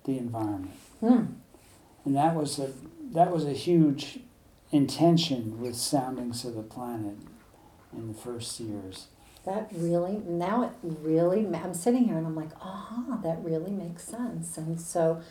the 0.05 0.17
environment 0.17 0.71
Hmm. 0.99 1.23
and 2.05 2.15
that 2.15 2.35
was 2.35 2.59
a 2.59 2.71
that 3.13 3.31
was 3.31 3.45
a 3.45 3.53
huge 3.53 4.19
intention 4.71 5.59
with 5.61 5.75
soundings 5.75 6.43
of 6.45 6.55
the 6.55 6.63
planet 6.63 7.17
in 7.95 8.07
the 8.07 8.13
first 8.13 8.59
years 8.59 9.07
That 9.45 9.69
really, 9.75 10.17
now 10.25 10.63
it 10.63 10.71
really, 10.81 11.45
I'm 11.45 11.73
sitting 11.73 12.05
here 12.05 12.17
and 12.17 12.25
I'm 12.25 12.35
like, 12.35 12.53
aha, 12.61 13.19
that 13.23 13.43
really 13.43 13.71
makes 13.71 14.03
sense. 14.03 14.57
And 14.57 14.79
so, 14.79 15.21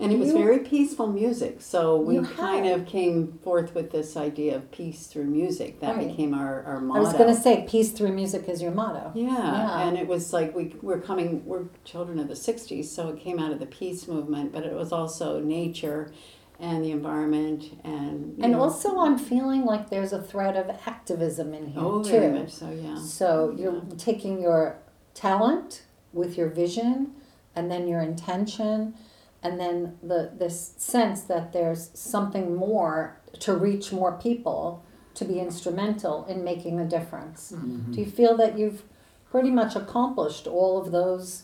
And 0.00 0.12
it 0.12 0.18
was 0.18 0.28
You- 0.28 0.34
very 0.38 0.60
peaceful 0.60 1.08
music, 1.08 1.60
so 1.60 2.00
we 2.00 2.14
You 2.14 2.22
kind 2.22 2.64
had- 2.64 2.80
of 2.80 2.86
came 2.86 3.32
forth 3.42 3.74
with 3.74 3.90
this 3.90 4.16
idea 4.16 4.54
of 4.54 4.70
peace 4.70 5.08
through 5.08 5.24
music. 5.24 5.80
That 5.80 5.96
Right. 5.96 6.06
became 6.06 6.34
our, 6.34 6.62
our 6.62 6.80
motto 6.80 7.00
I 7.00 7.02
motto. 7.02 7.08
was 7.08 7.12
going 7.14 7.34
to 7.34 7.40
say, 7.40 7.64
peace 7.68 7.90
through 7.90 8.12
music 8.12 8.48
is 8.48 8.62
your 8.62 8.70
motto. 8.70 9.10
Yeah, 9.14 9.26
Yeah. 9.26 9.88
and 9.88 9.98
it 9.98 10.06
was 10.06 10.32
like 10.32 10.54
we 10.54 10.76
we're 10.82 11.00
coming. 11.00 11.42
We're 11.44 11.64
children 11.84 12.20
of 12.20 12.28
the 12.28 12.36
'60s, 12.36 12.88
so 12.92 13.08
it 13.08 13.18
came 13.18 13.40
out 13.40 13.50
of 13.50 13.58
the 13.58 13.66
peace 13.66 14.06
movement, 14.06 14.52
but 14.52 14.62
it 14.64 14.72
was 14.72 14.92
also 14.92 15.40
nature, 15.40 16.12
and 16.60 16.84
the 16.84 16.92
environment, 16.92 17.64
and 17.82 18.34
you 18.36 18.44
And 18.44 18.52
know, 18.52 18.62
also, 18.62 18.98
I'm 18.98 19.18
feeling 19.18 19.64
like 19.64 19.90
there's 19.90 20.12
a 20.12 20.22
thread 20.22 20.56
of 20.56 20.70
activism 20.86 21.52
in 21.54 21.66
here 21.66 21.82
oh, 21.84 22.02
too. 22.04 22.10
very 22.10 22.32
much 22.32 22.50
so. 22.50 22.68
Yeah. 22.70 22.98
So 23.00 23.52
you're 23.56 23.82
taking 23.96 24.40
your 24.40 24.76
talent 25.14 25.82
with 26.12 26.38
your 26.38 26.48
vision, 26.48 27.14
and 27.56 27.68
then 27.70 27.88
your 27.88 28.00
intention, 28.00 28.94
and 29.42 29.60
then 29.60 29.98
the 30.02 30.32
this 30.36 30.74
sense 30.76 31.22
that 31.22 31.52
there's 31.52 31.90
something 31.94 32.56
more 32.56 33.20
to 33.40 33.54
reach 33.54 33.92
more 33.92 34.12
people 34.12 34.84
to 35.14 35.24
be 35.24 35.40
instrumental 35.40 36.24
in 36.26 36.44
making 36.44 36.78
a 36.78 36.84
difference. 36.84 37.52
Mm-hmm. 37.52 37.92
Do 37.92 38.00
you 38.00 38.06
feel 38.06 38.36
that 38.36 38.58
you've 38.58 38.82
pretty 39.30 39.50
much 39.50 39.76
accomplished 39.76 40.46
all 40.46 40.80
of 40.80 40.92
those 40.92 41.42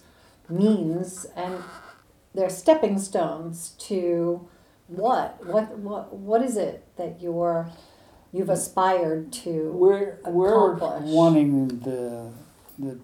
means, 0.48 1.26
and 1.36 1.62
they're 2.34 2.50
stepping 2.50 2.98
stones 2.98 3.74
to 3.78 4.48
what? 4.88 5.44
What? 5.44 5.78
What? 5.78 6.12
What 6.14 6.42
is 6.42 6.56
it 6.56 6.84
that 6.96 7.20
you're 7.20 7.70
you've 8.32 8.50
aspired 8.50 9.32
to? 9.32 9.72
we're 9.72 10.18
we're 10.26 10.74
accomplish. 10.74 11.10
wanting 11.10 11.68
the 11.80 12.30
the 12.78 12.98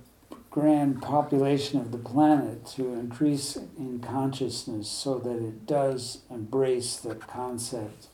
grand 0.51 1.01
population 1.01 1.81
of 1.81 1.93
the 1.93 1.99
planet 1.99 2.67
to 2.67 2.93
increase 2.93 3.57
in 3.79 4.01
consciousness 4.01 4.89
so 4.89 5.19
that 5.19 5.37
it 5.37 5.67
does 5.67 6.23
embrace 6.29 6.97
the 6.97 7.15
concept 7.15 8.09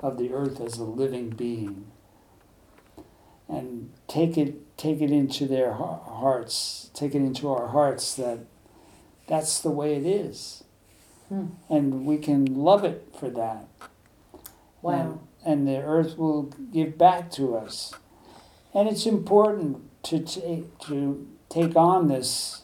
of 0.00 0.18
the 0.18 0.32
earth 0.32 0.60
as 0.60 0.78
a 0.78 0.84
living 0.84 1.30
being 1.30 1.86
and 3.48 3.90
take 4.08 4.36
it 4.36 4.76
take 4.76 5.00
it 5.00 5.10
into 5.10 5.46
their 5.46 5.72
hearts 5.72 6.90
take 6.94 7.14
it 7.14 7.18
into 7.18 7.48
our 7.48 7.68
hearts 7.68 8.14
that 8.14 8.38
that's 9.26 9.60
the 9.60 9.70
way 9.70 9.94
it 9.96 10.06
is 10.06 10.64
Hmm. 11.28 11.46
and 11.68 12.04
we 12.06 12.18
can 12.18 12.44
love 12.44 12.84
it 12.84 13.14
for 13.18 13.30
that 13.30 13.68
Wow. 14.82 15.20
and, 15.44 15.66
and 15.66 15.68
the 15.68 15.82
earth 15.82 16.16
will 16.18 16.44
give 16.72 16.96
back 16.98 17.30
to 17.32 17.54
us. 17.56 17.92
And 18.74 18.88
it's 18.88 19.06
important 19.06 19.78
to 20.04 20.18
take 20.20 20.78
to 20.80 21.28
take 21.50 21.76
on 21.76 22.08
this 22.08 22.62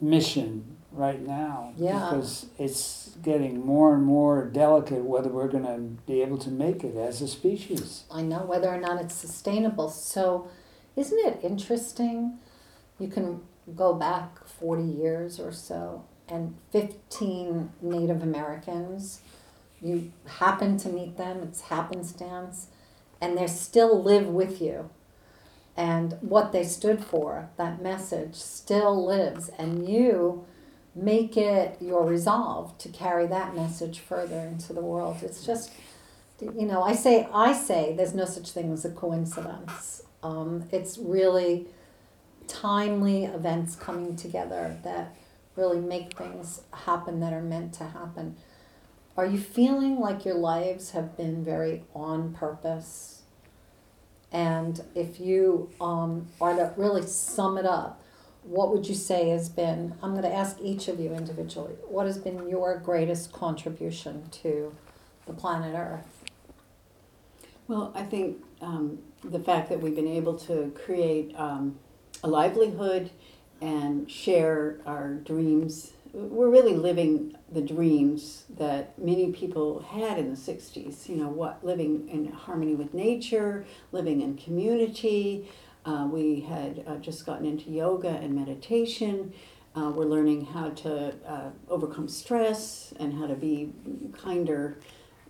mission 0.00 0.76
right 0.90 1.20
now 1.20 1.72
Yeah. 1.76 2.10
because 2.10 2.46
it's 2.58 3.16
getting 3.22 3.64
more 3.64 3.94
and 3.94 4.04
more 4.04 4.44
delicate 4.44 5.04
whether 5.04 5.28
we're 5.28 5.48
going 5.48 5.64
to 5.64 5.78
be 6.06 6.22
able 6.22 6.38
to 6.38 6.50
make 6.50 6.82
it 6.84 6.96
as 6.96 7.20
a 7.22 7.28
species. 7.28 8.04
I 8.10 8.22
know 8.22 8.40
whether 8.44 8.68
or 8.68 8.80
not 8.80 9.00
it's 9.00 9.14
sustainable. 9.14 9.88
So, 9.88 10.48
isn't 10.96 11.18
it 11.26 11.40
interesting? 11.42 12.38
You 12.98 13.08
can 13.08 13.42
go 13.74 13.94
back 13.94 14.46
40 14.46 14.82
years 14.82 15.40
or 15.40 15.52
so 15.52 16.04
and 16.28 16.54
15 16.70 17.70
Native 17.82 18.22
Americans. 18.22 19.20
You 19.80 20.12
happen 20.26 20.76
to 20.78 20.88
meet 20.88 21.16
them, 21.16 21.40
it's 21.42 21.62
happenstance, 21.62 22.68
and 23.20 23.36
they 23.36 23.46
still 23.46 24.02
live 24.02 24.26
with 24.28 24.60
you. 24.60 24.90
And 25.76 26.16
what 26.20 26.52
they 26.52 26.64
stood 26.64 27.02
for, 27.04 27.50
that 27.56 27.82
message, 27.82 28.36
still 28.36 29.04
lives. 29.04 29.50
And 29.58 29.88
you 29.88 30.46
make 30.94 31.36
it 31.36 31.76
your 31.80 32.06
resolve 32.06 32.78
to 32.78 32.88
carry 32.88 33.26
that 33.26 33.56
message 33.56 33.98
further 33.98 34.38
into 34.38 34.72
the 34.72 34.80
world. 34.80 35.18
It's 35.22 35.44
just, 35.44 35.72
you 36.40 36.66
know, 36.66 36.82
I 36.82 36.94
say, 36.94 37.28
I 37.32 37.52
say 37.52 37.94
there's 37.96 38.14
no 38.14 38.24
such 38.24 38.50
thing 38.50 38.72
as 38.72 38.84
a 38.84 38.90
coincidence. 38.90 40.02
Um, 40.22 40.64
it's 40.70 40.96
really 40.98 41.66
timely 42.46 43.24
events 43.24 43.74
coming 43.74 44.16
together 44.16 44.78
that 44.84 45.16
really 45.56 45.80
make 45.80 46.16
things 46.16 46.62
happen 46.72 47.20
that 47.20 47.32
are 47.32 47.42
meant 47.42 47.72
to 47.74 47.84
happen. 47.84 48.36
Are 49.16 49.26
you 49.26 49.38
feeling 49.38 50.00
like 50.00 50.24
your 50.24 50.34
lives 50.34 50.90
have 50.90 51.16
been 51.16 51.44
very 51.44 51.84
on 51.94 52.32
purpose? 52.34 53.22
And 54.34 54.82
if 54.96 55.20
you 55.20 55.70
um, 55.80 56.26
are 56.40 56.56
to 56.56 56.74
really 56.76 57.06
sum 57.06 57.56
it 57.56 57.64
up, 57.64 58.02
what 58.42 58.72
would 58.72 58.86
you 58.86 58.94
say 58.94 59.28
has 59.28 59.48
been? 59.48 59.94
I'm 60.02 60.10
going 60.10 60.24
to 60.24 60.34
ask 60.34 60.58
each 60.60 60.88
of 60.88 60.98
you 60.98 61.14
individually. 61.14 61.74
What 61.86 62.06
has 62.06 62.18
been 62.18 62.48
your 62.48 62.76
greatest 62.78 63.32
contribution 63.32 64.28
to 64.42 64.74
the 65.26 65.32
planet 65.32 65.74
Earth? 65.74 66.24
Well, 67.68 67.92
I 67.94 68.02
think 68.02 68.44
um, 68.60 68.98
the 69.22 69.38
fact 69.38 69.70
that 69.70 69.80
we've 69.80 69.96
been 69.96 70.08
able 70.08 70.34
to 70.40 70.70
create 70.84 71.32
um, 71.36 71.78
a 72.22 72.28
livelihood 72.28 73.10
and 73.62 74.10
share 74.10 74.78
our 74.84 75.14
dreams. 75.14 75.93
We're 76.14 76.48
really 76.48 76.76
living 76.76 77.36
the 77.50 77.60
dreams 77.60 78.44
that 78.56 78.96
many 78.96 79.32
people 79.32 79.82
had 79.82 80.16
in 80.16 80.30
the 80.30 80.36
60s, 80.36 81.08
you 81.08 81.16
know, 81.16 81.28
what 81.28 81.64
living 81.64 82.08
in 82.08 82.30
harmony 82.30 82.76
with 82.76 82.94
nature, 82.94 83.66
living 83.90 84.20
in 84.20 84.36
community. 84.36 85.50
Uh, 85.84 86.06
we 86.08 86.38
had 86.42 86.84
uh, 86.86 86.98
just 86.98 87.26
gotten 87.26 87.44
into 87.44 87.68
yoga 87.68 88.10
and 88.10 88.32
meditation. 88.32 89.32
Uh, 89.74 89.90
we're 89.92 90.04
learning 90.04 90.46
how 90.46 90.70
to 90.70 91.12
uh, 91.26 91.50
overcome 91.68 92.06
stress 92.06 92.94
and 93.00 93.14
how 93.14 93.26
to 93.26 93.34
be 93.34 93.72
kinder, 94.16 94.78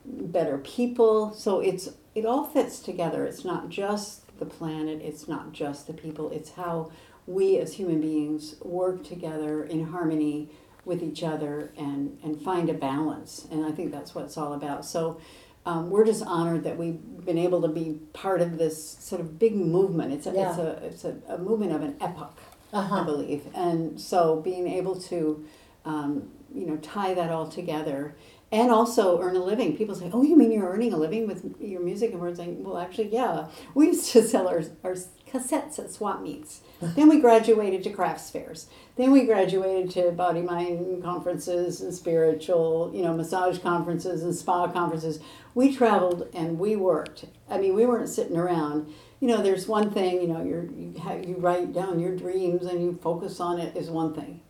better 0.04 0.58
people. 0.58 1.32
So 1.32 1.60
it's 1.60 1.88
it 2.14 2.26
all 2.26 2.44
fits 2.44 2.78
together. 2.80 3.24
It's 3.24 3.42
not 3.42 3.70
just 3.70 4.38
the 4.38 4.44
planet. 4.44 5.00
It's 5.02 5.26
not 5.26 5.52
just 5.52 5.86
the 5.86 5.94
people. 5.94 6.30
It's 6.30 6.50
how 6.50 6.92
we 7.26 7.56
as 7.58 7.72
human 7.72 8.02
beings 8.02 8.56
work 8.60 9.02
together 9.02 9.64
in 9.64 9.86
harmony 9.86 10.50
with 10.84 11.02
each 11.02 11.22
other 11.22 11.72
and, 11.76 12.18
and 12.22 12.40
find 12.40 12.68
a 12.68 12.74
balance. 12.74 13.46
And 13.50 13.64
I 13.64 13.70
think 13.72 13.90
that's 13.92 14.14
what 14.14 14.24
it's 14.24 14.36
all 14.36 14.52
about. 14.52 14.84
So 14.84 15.20
um, 15.66 15.88
we're 15.90 16.04
just 16.04 16.22
honored 16.24 16.64
that 16.64 16.76
we've 16.76 17.00
been 17.24 17.38
able 17.38 17.62
to 17.62 17.68
be 17.68 18.00
part 18.12 18.40
of 18.42 18.58
this 18.58 18.96
sort 19.00 19.20
of 19.20 19.38
big 19.38 19.54
movement. 19.56 20.12
It's 20.12 20.26
a, 20.26 20.32
Yeah. 20.32 20.50
it's 20.50 20.58
a, 20.58 20.70
it's 20.86 21.04
a, 21.04 21.34
a 21.34 21.38
movement 21.38 21.72
of 21.72 21.82
an 21.82 21.96
epoch, 22.00 22.36
I 22.72 22.78
Uh-huh. 22.78 23.04
believe. 23.04 23.46
And 23.54 23.98
so 24.00 24.40
being 24.40 24.68
able 24.68 24.96
to, 25.02 25.44
um, 25.86 26.28
you 26.54 26.66
know, 26.66 26.76
tie 26.78 27.14
that 27.14 27.30
all 27.30 27.48
together 27.48 28.14
and 28.52 28.70
also 28.70 29.20
earn 29.20 29.34
a 29.36 29.42
living. 29.42 29.76
People 29.76 29.94
say, 29.96 30.08
"Oh, 30.12 30.22
you 30.22 30.36
mean 30.36 30.52
you're 30.52 30.68
earning 30.70 30.92
a 30.92 30.96
living 30.96 31.26
with 31.26 31.56
your 31.60 31.80
music?" 31.80 32.12
And 32.12 32.20
we're 32.20 32.34
saying, 32.34 32.62
"Well, 32.62 32.78
actually, 32.78 33.08
yeah. 33.08 33.48
We 33.74 33.86
used 33.86 34.12
to 34.12 34.22
sell 34.22 34.46
our, 34.46 34.62
our 34.84 34.94
cassettes 35.34 35.78
at 35.78 35.90
swap 35.90 36.22
meets. 36.22 36.60
then 36.80 37.08
we 37.08 37.20
graduated 37.20 37.82
to 37.82 37.90
crafts 37.90 38.30
fairs. 38.30 38.68
Then 38.96 39.10
we 39.10 39.26
graduated 39.26 39.90
to 39.92 40.12
body 40.12 40.42
mind 40.42 41.02
conferences 41.02 41.80
and 41.80 41.92
spiritual, 41.92 42.92
you 42.94 43.02
know, 43.02 43.14
massage 43.14 43.58
conferences 43.58 44.22
and 44.22 44.34
spa 44.34 44.68
conferences. 44.68 45.18
We 45.54 45.74
traveled 45.74 46.28
and 46.32 46.58
we 46.58 46.76
worked. 46.76 47.24
I 47.48 47.58
mean, 47.58 47.74
we 47.74 47.84
weren't 47.84 48.08
sitting 48.08 48.36
around. 48.36 48.92
You 49.20 49.28
know, 49.28 49.42
there's 49.42 49.66
one 49.66 49.90
thing. 49.90 50.20
You 50.20 50.28
know, 50.28 50.44
you're, 50.44 50.66
you 50.66 50.94
have, 51.02 51.24
you 51.24 51.36
write 51.36 51.72
down 51.72 51.98
your 51.98 52.14
dreams 52.14 52.66
and 52.66 52.80
you 52.80 52.98
focus 53.02 53.40
on 53.40 53.58
it 53.58 53.76
is 53.76 53.90
one 53.90 54.14
thing. 54.14 54.40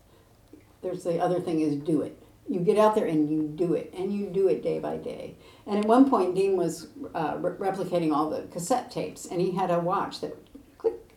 There's 0.83 1.05
the 1.05 1.19
other 1.19 1.41
thing 1.41 1.61
is 1.61 1.77
do 1.77 2.03
it 2.03 2.21
you 2.47 2.61
get 2.61 2.79
out 2.79 2.95
there 2.95 3.07
and 3.07 3.31
you 3.31 3.49
do 3.49 3.73
it 3.73 3.93
and 3.97 4.13
you 4.13 4.27
do 4.27 4.49
it 4.49 4.63
day 4.63 4.79
by 4.79 4.99
day 4.99 5.35
and 5.67 5.79
at 5.79 5.87
one 5.87 6.09
point 6.09 6.35
dean 6.35 6.57
was 6.57 6.89
uh, 7.15 7.39
re- 7.39 7.71
replicating 7.71 8.15
all 8.15 8.29
the 8.29 8.43
cassette 8.53 8.91
tapes 8.91 9.25
and 9.25 9.41
he 9.41 9.53
had 9.53 9.71
a 9.71 9.79
watch 9.79 10.21
that 10.21 10.37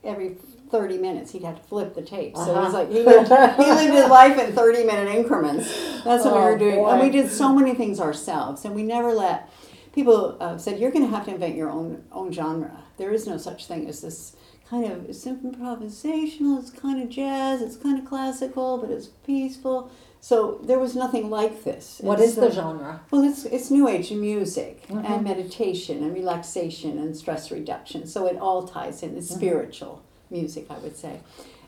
every 0.07 0.37
30 0.71 0.97
minutes 0.97 1.31
he'd 1.31 1.43
have 1.43 1.55
to 1.61 1.63
flip 1.67 1.93
the 1.95 2.01
tape 2.01 2.35
so 2.35 2.41
it 2.43 2.47
was 2.47 2.73
Uh-huh. 2.73 2.79
like 2.79 2.91
he 2.91 3.01
lived, 3.03 3.29
he 3.29 3.71
lived 3.71 3.93
his 3.93 4.09
life 4.19 4.37
in 4.37 4.53
30 4.53 4.83
minute 4.83 5.15
increments 5.15 5.67
that's 6.03 6.25
what 6.25 6.33
we 6.33 6.39
Oh, 6.39 6.43
were 6.51 6.57
doing 6.57 6.85
and 6.85 6.99
we 6.99 7.09
did 7.09 7.31
so 7.31 7.53
many 7.53 7.73
things 7.73 7.99
ourselves 7.99 8.65
and 8.65 8.75
we 8.75 8.83
never 8.83 9.13
let 9.13 9.49
people 9.93 10.35
uh, 10.39 10.57
said 10.57 10.79
you're 10.79 10.91
going 10.91 11.05
to 11.09 11.15
have 11.15 11.25
to 11.25 11.31
invent 11.31 11.55
your 11.55 11.69
own 11.69 12.03
own 12.11 12.31
genre 12.31 12.83
there 12.97 13.11
is 13.11 13.25
no 13.27 13.37
such 13.37 13.65
thing 13.67 13.87
as 13.87 14.01
this 14.01 14.35
kind 14.69 14.85
of 14.91 15.05
it's 15.09 15.23
improvisational 15.25 16.59
it's 16.59 16.69
kind 16.71 17.01
of 17.01 17.09
jazz 17.09 17.61
it's 17.61 17.77
kind 17.77 17.97
of 17.99 18.05
classical 18.05 18.77
but 18.77 18.89
it's 18.89 19.07
peaceful 19.25 19.89
so 20.19 20.59
there 20.63 20.79
was 20.79 20.95
nothing 20.95 21.29
like 21.29 21.63
this. 21.63 21.99
What 22.01 22.19
is 22.19 22.35
the 22.35 22.49
so- 22.49 22.55
genre? 22.61 23.01
Well, 23.11 23.23
it's 23.23 23.45
it's 23.45 23.69
new 23.69 23.87
age 23.87 24.11
music 24.11 24.85
Mhm. 24.87 25.07
and 25.07 25.23
meditation 25.23 26.03
and 26.03 26.11
relaxation 26.13 26.97
and 26.97 27.15
stress 27.15 27.51
reduction. 27.51 28.07
So 28.07 28.25
it 28.25 28.35
all 28.37 28.63
ties 28.67 29.03
in. 29.03 29.15
It's 29.15 29.31
Mhm. 29.31 29.35
spiritual 29.35 30.01
music, 30.29 30.67
I 30.69 30.77
would 30.79 30.97
say, 30.97 31.19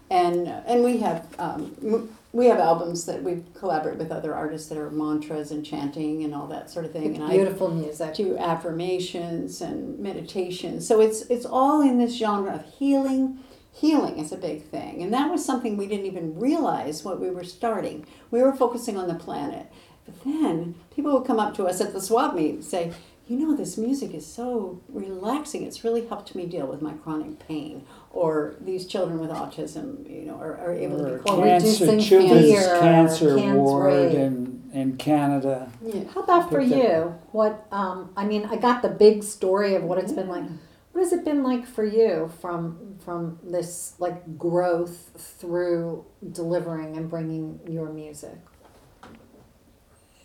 and 0.09 0.47
and 0.47 0.83
we 0.83 0.97
have 0.97 1.27
um, 1.39 2.09
we 2.31 2.45
have 2.45 2.59
albums 2.59 3.05
that 3.05 3.23
we 3.23 3.43
collaborate 3.55 3.97
with 3.97 4.11
other 4.11 4.35
artists 4.35 4.69
that 4.69 4.77
are 4.77 4.91
mantras 4.91 5.51
and 5.51 5.65
chanting 5.65 6.23
and 6.23 6.33
all 6.35 6.47
that 6.47 6.69
sort 6.69 6.85
of 6.85 6.91
thing. 6.91 7.15
And 7.15 7.23
I 7.23 7.29
Beautiful 7.31 7.69
music. 7.69 8.13
do 8.13 8.37
affirmations 8.37 9.61
and 9.61 9.97
meditation. 9.99 10.81
So 10.81 11.01
it's 11.01 11.21
it's 11.23 11.45
all 11.45 11.81
in 11.81 11.97
this 11.97 12.15
genre 12.17 12.53
of 12.53 12.65
healing. 12.65 13.39
Healing 13.71 14.17
is 14.17 14.31
a 14.31 14.37
big 14.37 14.65
thing, 14.65 15.01
and 15.01 15.13
that 15.13 15.31
was 15.31 15.45
something 15.45 15.77
we 15.77 15.87
didn't 15.87 16.05
even 16.05 16.37
realize 16.39 17.03
what 17.05 17.19
we 17.21 17.29
were 17.29 17.43
starting. 17.45 18.05
We 18.29 18.41
were 18.41 18.53
focusing 18.53 18.97
on 18.97 19.07
the 19.07 19.15
planet, 19.15 19.71
but 20.05 20.15
then 20.25 20.75
people 20.93 21.13
would 21.17 21.25
come 21.27 21.39
up 21.39 21.55
to 21.55 21.65
us 21.65 21.79
at 21.79 21.93
the 21.93 22.01
swap 22.01 22.33
meet 22.35 22.55
and 22.55 22.63
say, 22.63 22.91
"You 23.29 23.37
know, 23.37 23.55
this 23.55 23.77
music 23.77 24.13
is 24.13 24.25
so 24.25 24.81
relaxing. 24.89 25.63
It's 25.63 25.83
really 25.83 26.07
helped 26.07 26.33
me 26.35 26.45
deal 26.45 26.65
with 26.67 26.81
my 26.81 26.93
chronic 26.93 27.39
pain." 27.47 27.85
Or 28.11 28.55
these 28.59 28.87
children 28.87 29.19
with 29.19 29.29
autism, 29.29 30.09
you 30.09 30.25
know, 30.25 30.35
are, 30.35 30.57
are 30.57 30.73
able 30.73 30.97
to 30.97 31.17
be 31.17 31.19
quiet. 31.19 31.61
cancer, 31.61 31.85
reducing 31.85 31.99
children's 31.99 32.45
fear, 32.45 32.79
cancer 32.79 33.35
cancer 33.37 33.55
ward 33.55 34.13
in, 34.13 34.69
in 34.73 34.97
Canada. 34.97 35.71
Yeah. 35.81 36.05
How 36.13 36.21
about 36.21 36.49
for 36.49 36.59
you? 36.59 37.15
What 37.31 37.67
um, 37.71 38.11
I 38.17 38.25
mean, 38.25 38.45
I 38.45 38.55
got 38.55 38.81
the 38.81 38.89
big 38.89 39.23
story 39.23 39.75
of 39.75 39.83
what 39.83 39.99
it's 39.99 40.11
been 40.11 40.27
like. 40.27 40.45
What 40.91 41.03
has 41.03 41.13
it 41.13 41.23
been 41.23 41.43
like 41.43 41.67
for 41.67 41.85
you 41.85 42.31
from 42.41 42.97
from 43.05 43.39
this 43.43 43.93
like 43.99 44.37
growth 44.37 45.11
through 45.15 46.05
delivering 46.31 46.97
and 46.97 47.09
bringing 47.09 47.59
your 47.67 47.89
music? 47.89 48.39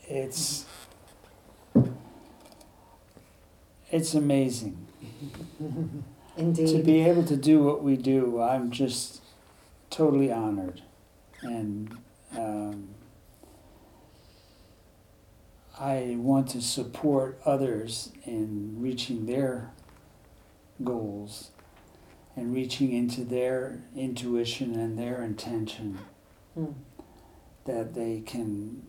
It's 0.09 0.67
it's 3.95 4.13
amazing 4.15 4.77
Indeed. 6.37 6.67
to 6.69 6.83
be 6.83 7.01
able 7.03 7.25
to 7.25 7.37
do 7.37 7.63
what 7.63 7.83
we 7.85 7.97
do. 7.97 8.41
I'm 8.43 8.71
just 8.73 9.23
totally 9.89 10.33
honored, 10.33 10.83
and 11.43 11.97
um, 12.37 12.89
I 15.79 16.17
want 16.19 16.49
to 16.51 16.61
support 16.61 17.41
others 17.45 18.11
in 18.27 18.75
reaching 18.79 19.27
their 19.27 19.71
goals 20.83 21.51
and 22.37 22.53
reaching 22.53 22.93
into 22.93 23.23
their 23.23 23.85
intuition 23.97 24.75
and 24.75 24.99
their 24.99 25.23
intention 25.23 25.99
Hmm. 26.55 26.67
that 27.65 27.95
they 27.95 28.23
can 28.27 28.83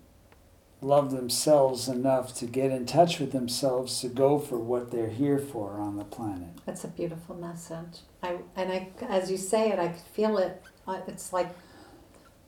love 0.85 1.11
themselves 1.11 1.87
enough 1.87 2.33
to 2.35 2.45
get 2.45 2.71
in 2.71 2.85
touch 2.85 3.19
with 3.19 3.31
themselves 3.31 3.99
to 4.01 4.07
go 4.07 4.37
for 4.37 4.59
what 4.59 4.91
they're 4.91 5.09
here 5.09 5.39
for 5.39 5.79
on 5.79 5.97
the 5.97 6.03
planet. 6.03 6.49
That's 6.65 6.83
a 6.83 6.87
beautiful 6.87 7.35
message. 7.35 8.01
I 8.21 8.37
and 8.55 8.71
I, 8.71 8.89
as 9.09 9.31
you 9.31 9.37
say 9.37 9.71
it, 9.71 9.79
I 9.79 9.87
could 9.89 10.01
feel 10.01 10.37
it. 10.37 10.61
It's 11.07 11.33
like 11.33 11.49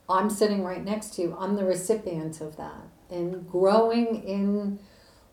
I'm 0.07 0.29
sitting 0.29 0.63
right 0.63 0.83
next 0.83 1.15
to 1.15 1.23
you. 1.23 1.35
I'm 1.39 1.55
the 1.55 1.65
recipient 1.65 2.39
of 2.39 2.55
that, 2.57 2.83
and 3.09 3.49
growing 3.49 4.23
in 4.23 4.79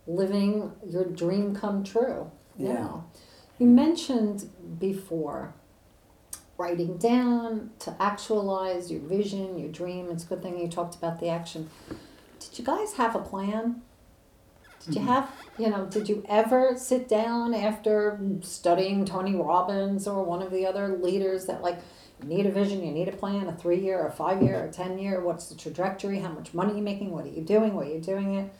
living 0.06 0.72
your 0.86 1.04
dream 1.04 1.54
come 1.54 1.84
true. 1.84 2.30
Yeah. 2.56 2.72
Now, 2.72 3.06
you 3.58 3.66
mentioned 3.66 4.50
before 4.78 5.54
writing 6.56 6.96
down 6.96 7.70
to 7.80 7.94
actualize 8.00 8.90
your 8.90 9.00
vision, 9.00 9.58
your 9.58 9.70
dream. 9.70 10.08
It's 10.10 10.24
a 10.24 10.26
good 10.26 10.42
thing 10.42 10.58
you 10.58 10.68
talked 10.68 10.94
about 10.94 11.20
the 11.20 11.28
action. 11.28 11.68
Did 12.54 12.60
you 12.60 12.66
guys 12.66 12.92
have 12.92 13.16
a 13.16 13.18
plan? 13.18 13.82
Did 14.84 14.94
you 14.94 15.00
mm-hmm. 15.00 15.10
have, 15.10 15.30
you 15.58 15.70
know, 15.70 15.86
did 15.86 16.08
you 16.08 16.24
ever 16.28 16.76
sit 16.76 17.08
down 17.08 17.52
after 17.52 18.20
studying 18.42 19.04
Tony 19.04 19.34
Robbins 19.34 20.06
or 20.06 20.22
one 20.22 20.40
of 20.40 20.52
the 20.52 20.64
other 20.64 20.96
leaders 20.96 21.46
that 21.46 21.62
like, 21.62 21.80
you 22.22 22.28
need 22.28 22.46
a 22.46 22.52
vision, 22.52 22.84
you 22.84 22.92
need 22.92 23.08
a 23.08 23.12
plan, 23.12 23.48
a 23.48 23.56
three 23.56 23.80
year, 23.80 24.06
a 24.06 24.12
five 24.12 24.40
year, 24.40 24.62
a 24.66 24.70
10 24.70 25.00
year, 25.00 25.20
what's 25.20 25.48
the 25.48 25.56
trajectory, 25.56 26.20
how 26.20 26.28
much 26.28 26.54
money 26.54 26.74
are 26.74 26.76
you 26.76 26.82
making, 26.82 27.10
what 27.10 27.24
are 27.24 27.28
you 27.28 27.42
doing, 27.42 27.74
what 27.74 27.88
are 27.88 27.90
you 27.90 28.00
doing 28.00 28.36
it? 28.36 28.54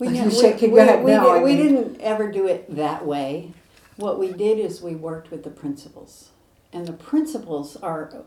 We, 0.00 0.08
You're 0.16 0.24
ne- 0.24 0.40
shaking 0.40 0.72
we, 0.72 0.80
your 0.80 0.88
head 0.88 1.04
we, 1.04 1.12
no, 1.12 1.34
did, 1.34 1.44
we 1.44 1.54
didn't 1.54 2.00
ever 2.00 2.28
do 2.28 2.48
it 2.48 2.74
that 2.74 3.06
way. 3.06 3.52
What 3.94 4.18
we 4.18 4.32
did 4.32 4.58
is 4.58 4.82
we 4.82 4.96
worked 4.96 5.30
with 5.30 5.44
the 5.44 5.50
principles. 5.50 6.30
And 6.72 6.86
the 6.86 6.92
principles 6.92 7.76
are, 7.76 8.24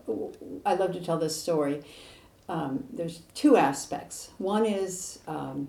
I 0.64 0.74
love 0.74 0.92
to 0.92 1.04
tell 1.04 1.18
this 1.18 1.38
story. 1.38 1.82
Um, 2.48 2.84
there's 2.92 3.22
two 3.34 3.56
aspects. 3.56 4.30
One 4.38 4.64
is 4.64 5.18
um, 5.26 5.68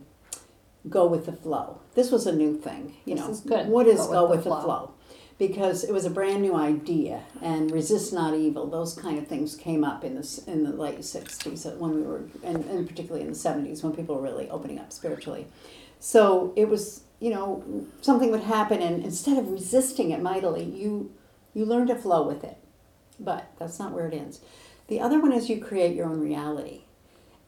go 0.90 1.08
with 1.08 1.26
the 1.26 1.32
flow. 1.34 1.80
This 1.96 2.12
was 2.12 2.28
a 2.28 2.36
new 2.36 2.56
thing. 2.58 2.96
You 3.06 3.16
This 3.16 3.24
know, 3.26 3.32
is 3.32 3.42
good. 3.42 3.68
what 3.68 3.88
is 3.88 3.98
Go 3.98 4.04
with 4.04 4.12
go 4.12 4.22
the 4.26 4.30
with 4.30 4.44
the 4.44 4.50
flow. 4.52 4.62
flow? 4.62 4.92
Because 5.40 5.84
it 5.84 5.92
was 5.94 6.04
a 6.06 6.10
brand 6.10 6.42
new 6.42 6.56
idea, 6.56 7.22
and 7.44 7.70
resist 7.70 8.12
not 8.12 8.34
evil. 8.34 8.66
Those 8.68 8.96
kind 8.96 9.20
of 9.20 9.28
things 9.28 9.56
came 9.56 9.84
up 9.84 10.04
in 10.04 10.16
the 10.16 10.44
in 10.48 10.63
the 10.63 10.72
late 10.72 11.00
'60s 11.00 11.78
when 11.78 11.94
we 11.96 12.02
were, 12.02 12.24
and, 12.44 12.66
and 12.66 12.88
particularly 12.88 13.22
in 13.22 13.32
the 13.34 13.38
'70s 13.38 13.84
when 13.84 13.94
people 13.96 14.16
were 14.16 14.22
really 14.22 14.50
opening 14.50 14.80
up 14.80 14.92
spiritually. 14.92 15.46
So 16.00 16.54
it 16.56 16.70
was, 16.70 17.02
you 17.20 17.30
know, 17.30 17.63
something 18.02 18.32
would 18.32 18.42
happen, 18.44 18.82
and 18.82 19.04
instead 19.04 19.38
of 19.38 19.50
resisting 19.52 20.10
it 20.10 20.22
mightily, 20.24 20.63
you 20.63 21.12
you 21.54 21.66
learn 21.66 21.86
to 21.88 21.96
flow 21.96 22.24
with 22.28 22.44
it. 22.44 22.58
But 23.20 23.52
that's 23.60 23.78
not 23.78 23.92
where 23.94 24.08
it 24.08 24.16
ends. 24.16 24.42
The 24.88 25.00
other 25.02 25.19
one 25.19 25.34
is 25.34 25.50
you 25.50 25.60
create 25.60 25.95
your 25.95 26.06
own 26.08 26.19
reality, 26.21 26.82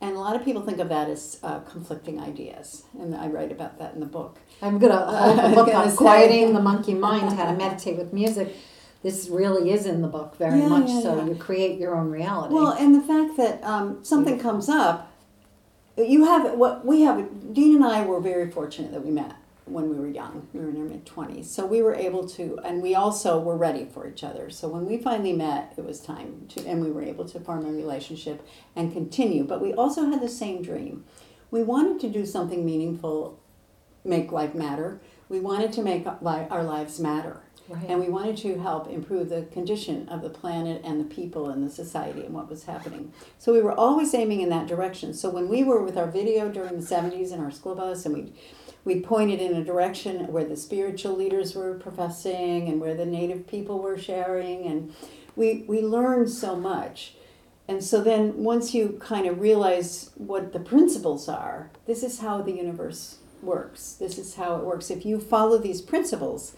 and 0.02 0.16
a 0.16 0.20
lot 0.20 0.36
of 0.36 0.44
people 0.44 0.62
think 0.62 0.80
of 0.80 0.90
that 0.90 1.10
as 1.10 1.40
uh, 1.44 1.60
conflicting 1.62 2.20
ideas, 2.20 2.84
and 3.00 3.16
I 3.16 3.28
write 3.28 3.52
about 3.52 3.80
that 3.80 3.94
in 3.94 4.00
the 4.02 4.06
book. 4.06 4.38
I'm 4.62 4.78
gonna 4.78 5.06
I 5.06 5.54
book 5.56 5.74
on 5.74 5.96
quieting 5.96 6.54
the 6.54 6.62
monkey 6.62 6.94
mind, 6.94 7.34
how 7.34 7.46
to 7.52 7.58
meditate 7.58 7.98
with 7.98 8.12
music. 8.14 8.56
This 9.02 9.30
really 9.30 9.72
is 9.72 9.86
in 9.86 10.02
the 10.02 10.10
book 10.10 10.36
very 10.36 10.60
Yeah, 10.60 10.68
much 10.68 10.90
yeah, 10.90 11.02
so. 11.02 11.18
yeah. 11.18 11.26
You 11.28 11.36
create 11.36 11.80
your 11.80 11.96
own 11.96 12.12
reality. 12.12 12.54
Well, 12.54 12.74
and 12.74 12.94
the 12.94 13.00
fact 13.02 13.38
that 13.38 13.64
um, 13.64 14.04
something 14.04 14.38
comes 14.38 14.68
up, 14.68 15.10
you 15.98 16.26
have 16.26 16.56
what 16.56 16.86
we 16.86 17.02
have. 17.04 17.54
Dean 17.54 17.76
and 17.76 17.86
I 17.86 18.04
were 18.06 18.20
very 18.20 18.52
fortunate 18.52 18.92
that 18.92 19.06
we 19.06 19.12
met 19.12 19.34
when 19.70 19.90
we 19.90 19.98
were 19.98 20.08
young. 20.08 20.48
We 20.54 20.60
were 20.60 20.70
in 20.70 20.78
our 20.78 20.84
mid 20.84 21.06
twenties, 21.06 21.50
so 21.50 21.66
we 21.66 21.82
were 21.82 21.96
able 21.96 22.28
to, 22.30 22.60
and 22.64 22.82
we 22.82 22.96
also 22.96 23.40
were 23.40 23.58
ready 23.58 23.86
for 23.86 24.08
each 24.08 24.24
other. 24.24 24.50
So 24.50 24.68
when 24.68 24.86
we 24.86 24.98
finally 24.98 25.34
met, 25.34 25.74
it 25.78 25.86
was 25.86 26.00
time 26.00 26.46
to, 26.50 26.66
and 26.68 26.82
we 26.82 26.92
were 26.92 27.02
able 27.02 27.26
to 27.26 27.40
form 27.40 27.66
a 27.66 27.72
relationship 27.72 28.46
and 28.76 28.94
continue. 28.94 29.44
But 29.44 29.62
we 29.62 29.74
also 29.74 30.06
had 30.06 30.22
the 30.22 30.30
same 30.30 30.62
dream. 30.62 31.06
We 31.52 31.64
wanted 31.64 32.00
to 32.02 32.10
do 32.10 32.26
something 32.26 32.66
meaningful, 32.66 33.40
make 34.04 34.32
life 34.32 34.54
matter. 34.54 35.02
We 35.30 35.40
wanted 35.40 35.74
to 35.74 35.84
make 35.84 36.08
our 36.08 36.64
lives 36.64 37.00
matter. 37.00 37.44
Right. 37.70 37.86
And 37.88 38.00
we 38.00 38.10
wanted 38.10 38.36
to 38.38 38.58
help 38.58 38.90
improve 38.90 39.30
the 39.30 39.44
condition 39.44 40.10
of 40.10 40.24
the 40.24 40.30
planet 40.30 40.82
and 40.84 41.00
the 41.00 41.06
people 41.06 41.50
and 41.52 41.64
the 41.64 41.70
society 41.70 42.26
and 42.26 42.34
what 42.34 42.50
was 42.50 42.64
happening. 42.64 43.14
So 43.38 43.54
we 43.54 43.62
were 43.62 43.74
always 43.74 44.16
aiming 44.16 44.42
in 44.42 44.50
that 44.50 44.66
direction. 44.66 45.14
So 45.14 45.30
when 45.30 45.48
we 45.48 45.64
were 45.64 45.84
with 45.84 45.96
our 45.96 46.10
video 46.10 46.50
during 46.50 46.78
the 46.78 46.86
70s 46.86 47.32
in 47.32 47.40
our 47.40 47.52
school 47.52 47.76
bus 47.76 48.06
and 48.06 48.16
we 48.16 48.34
we 48.86 49.02
pointed 49.02 49.40
in 49.40 49.56
a 49.56 49.64
direction 49.64 50.32
where 50.32 50.46
the 50.46 50.56
spiritual 50.56 51.14
leaders 51.16 51.54
were 51.54 51.76
professing 51.76 52.70
and 52.70 52.80
where 52.82 52.96
the 52.96 53.06
native 53.06 53.46
people 53.46 53.80
were 53.80 53.98
sharing 54.00 54.66
and 54.66 54.96
we 55.36 55.64
we 55.68 55.82
learned 55.82 56.32
so 56.32 56.56
much. 56.56 57.14
And 57.68 57.84
so 57.84 58.02
then 58.02 58.44
once 58.44 58.74
you 58.74 58.98
kind 59.00 59.28
of 59.28 59.40
realize 59.40 60.10
what 60.16 60.54
the 60.54 60.60
principles 60.60 61.30
are, 61.30 61.70
this 61.86 62.02
is 62.02 62.20
how 62.20 62.42
the 62.42 62.54
universe 62.54 63.20
works. 63.44 63.94
This 63.94 64.18
is 64.18 64.36
how 64.36 64.56
it 64.56 64.64
works. 64.64 64.90
If 64.90 65.06
you 65.06 65.20
follow 65.20 65.60
these 65.60 65.82
principles, 65.82 66.56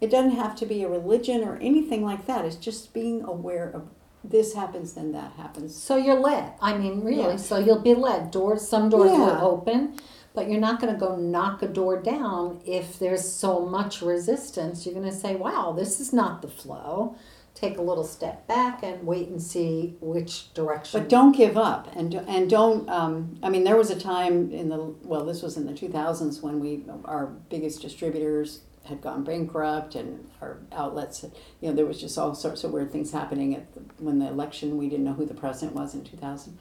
it 0.00 0.10
doesn't 0.10 0.32
have 0.32 0.56
to 0.56 0.66
be 0.66 0.82
a 0.82 0.88
religion 0.88 1.44
or 1.44 1.56
anything 1.56 2.04
like 2.04 2.26
that. 2.26 2.44
It's 2.44 2.56
just 2.56 2.92
being 2.92 3.22
aware 3.24 3.70
of 3.70 3.88
this 4.22 4.54
happens, 4.54 4.92
then 4.92 5.12
that 5.12 5.32
happens. 5.32 5.74
So 5.74 5.96
you're 5.96 6.18
led. 6.18 6.52
I 6.60 6.76
mean, 6.76 7.02
really. 7.02 7.22
Yeah. 7.22 7.36
So 7.36 7.58
you'll 7.58 7.80
be 7.80 7.94
led. 7.94 8.30
Doors. 8.30 8.66
Some 8.66 8.90
doors 8.90 9.10
will 9.10 9.38
open, 9.40 9.98
but 10.34 10.48
you're 10.48 10.60
not 10.60 10.80
going 10.80 10.92
to 10.92 11.00
go 11.00 11.16
knock 11.16 11.62
a 11.62 11.68
door 11.68 12.00
down 12.02 12.60
if 12.66 12.98
there's 12.98 13.30
so 13.30 13.64
much 13.64 14.02
resistance. 14.02 14.84
You're 14.84 14.94
going 14.94 15.08
to 15.08 15.16
say, 15.16 15.36
"Wow, 15.36 15.72
this 15.76 16.00
is 16.00 16.12
not 16.12 16.42
the 16.42 16.48
flow." 16.48 17.16
Take 17.52 17.78
a 17.78 17.82
little 17.82 18.04
step 18.04 18.46
back 18.46 18.82
and 18.82 19.04
wait 19.06 19.28
and 19.28 19.42
see 19.42 19.96
which 20.00 20.54
direction. 20.54 21.00
But 21.00 21.08
don't 21.08 21.32
give 21.32 21.56
up, 21.56 21.88
and 21.96 22.14
and 22.14 22.48
don't. 22.48 22.88
Um, 22.88 23.38
I 23.42 23.48
mean, 23.48 23.64
there 23.64 23.76
was 23.76 23.90
a 23.90 23.98
time 23.98 24.52
in 24.52 24.68
the 24.68 24.94
well, 25.02 25.24
this 25.24 25.42
was 25.42 25.56
in 25.56 25.66
the 25.66 25.74
two 25.74 25.88
thousands 25.88 26.42
when 26.42 26.60
we 26.60 26.84
our 27.06 27.26
biggest 27.26 27.80
distributors 27.80 28.60
had 28.84 29.00
gone 29.00 29.24
bankrupt 29.24 29.94
and 29.94 30.28
our 30.40 30.58
outlets, 30.72 31.22
you 31.60 31.68
know, 31.68 31.74
there 31.74 31.86
was 31.86 32.00
just 32.00 32.16
all 32.18 32.34
sorts 32.34 32.64
of 32.64 32.72
weird 32.72 32.90
things 32.90 33.12
happening 33.12 33.54
at 33.54 33.72
the, 33.74 33.80
when 33.98 34.18
the 34.18 34.26
election, 34.26 34.76
we 34.76 34.88
didn't 34.88 35.04
know 35.04 35.12
who 35.12 35.26
the 35.26 35.34
president 35.34 35.76
was 35.76 35.94
in 35.94 36.02
2000. 36.04 36.58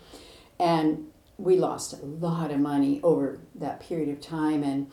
And 0.60 1.08
we 1.39 1.58
lost 1.58 1.93
a 1.93 2.05
lot 2.05 2.51
of 2.51 2.60
money 2.60 2.99
over 3.01 3.39
that 3.55 3.79
period 3.79 4.10
of 4.10 4.21
time 4.21 4.63
and 4.63 4.91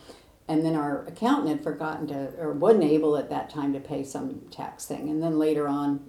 and 0.48 0.64
then 0.64 0.76
our 0.76 1.04
accountant 1.06 1.48
had 1.48 1.62
forgotten 1.64 2.06
to 2.06 2.32
or 2.38 2.52
wasn't 2.52 2.84
able 2.84 3.16
at 3.16 3.28
that 3.30 3.50
time 3.50 3.72
to 3.72 3.80
pay 3.80 4.04
some 4.04 4.42
tax 4.52 4.86
thing. 4.86 5.08
And 5.08 5.20
then 5.20 5.40
later 5.40 5.66
on 5.66 6.08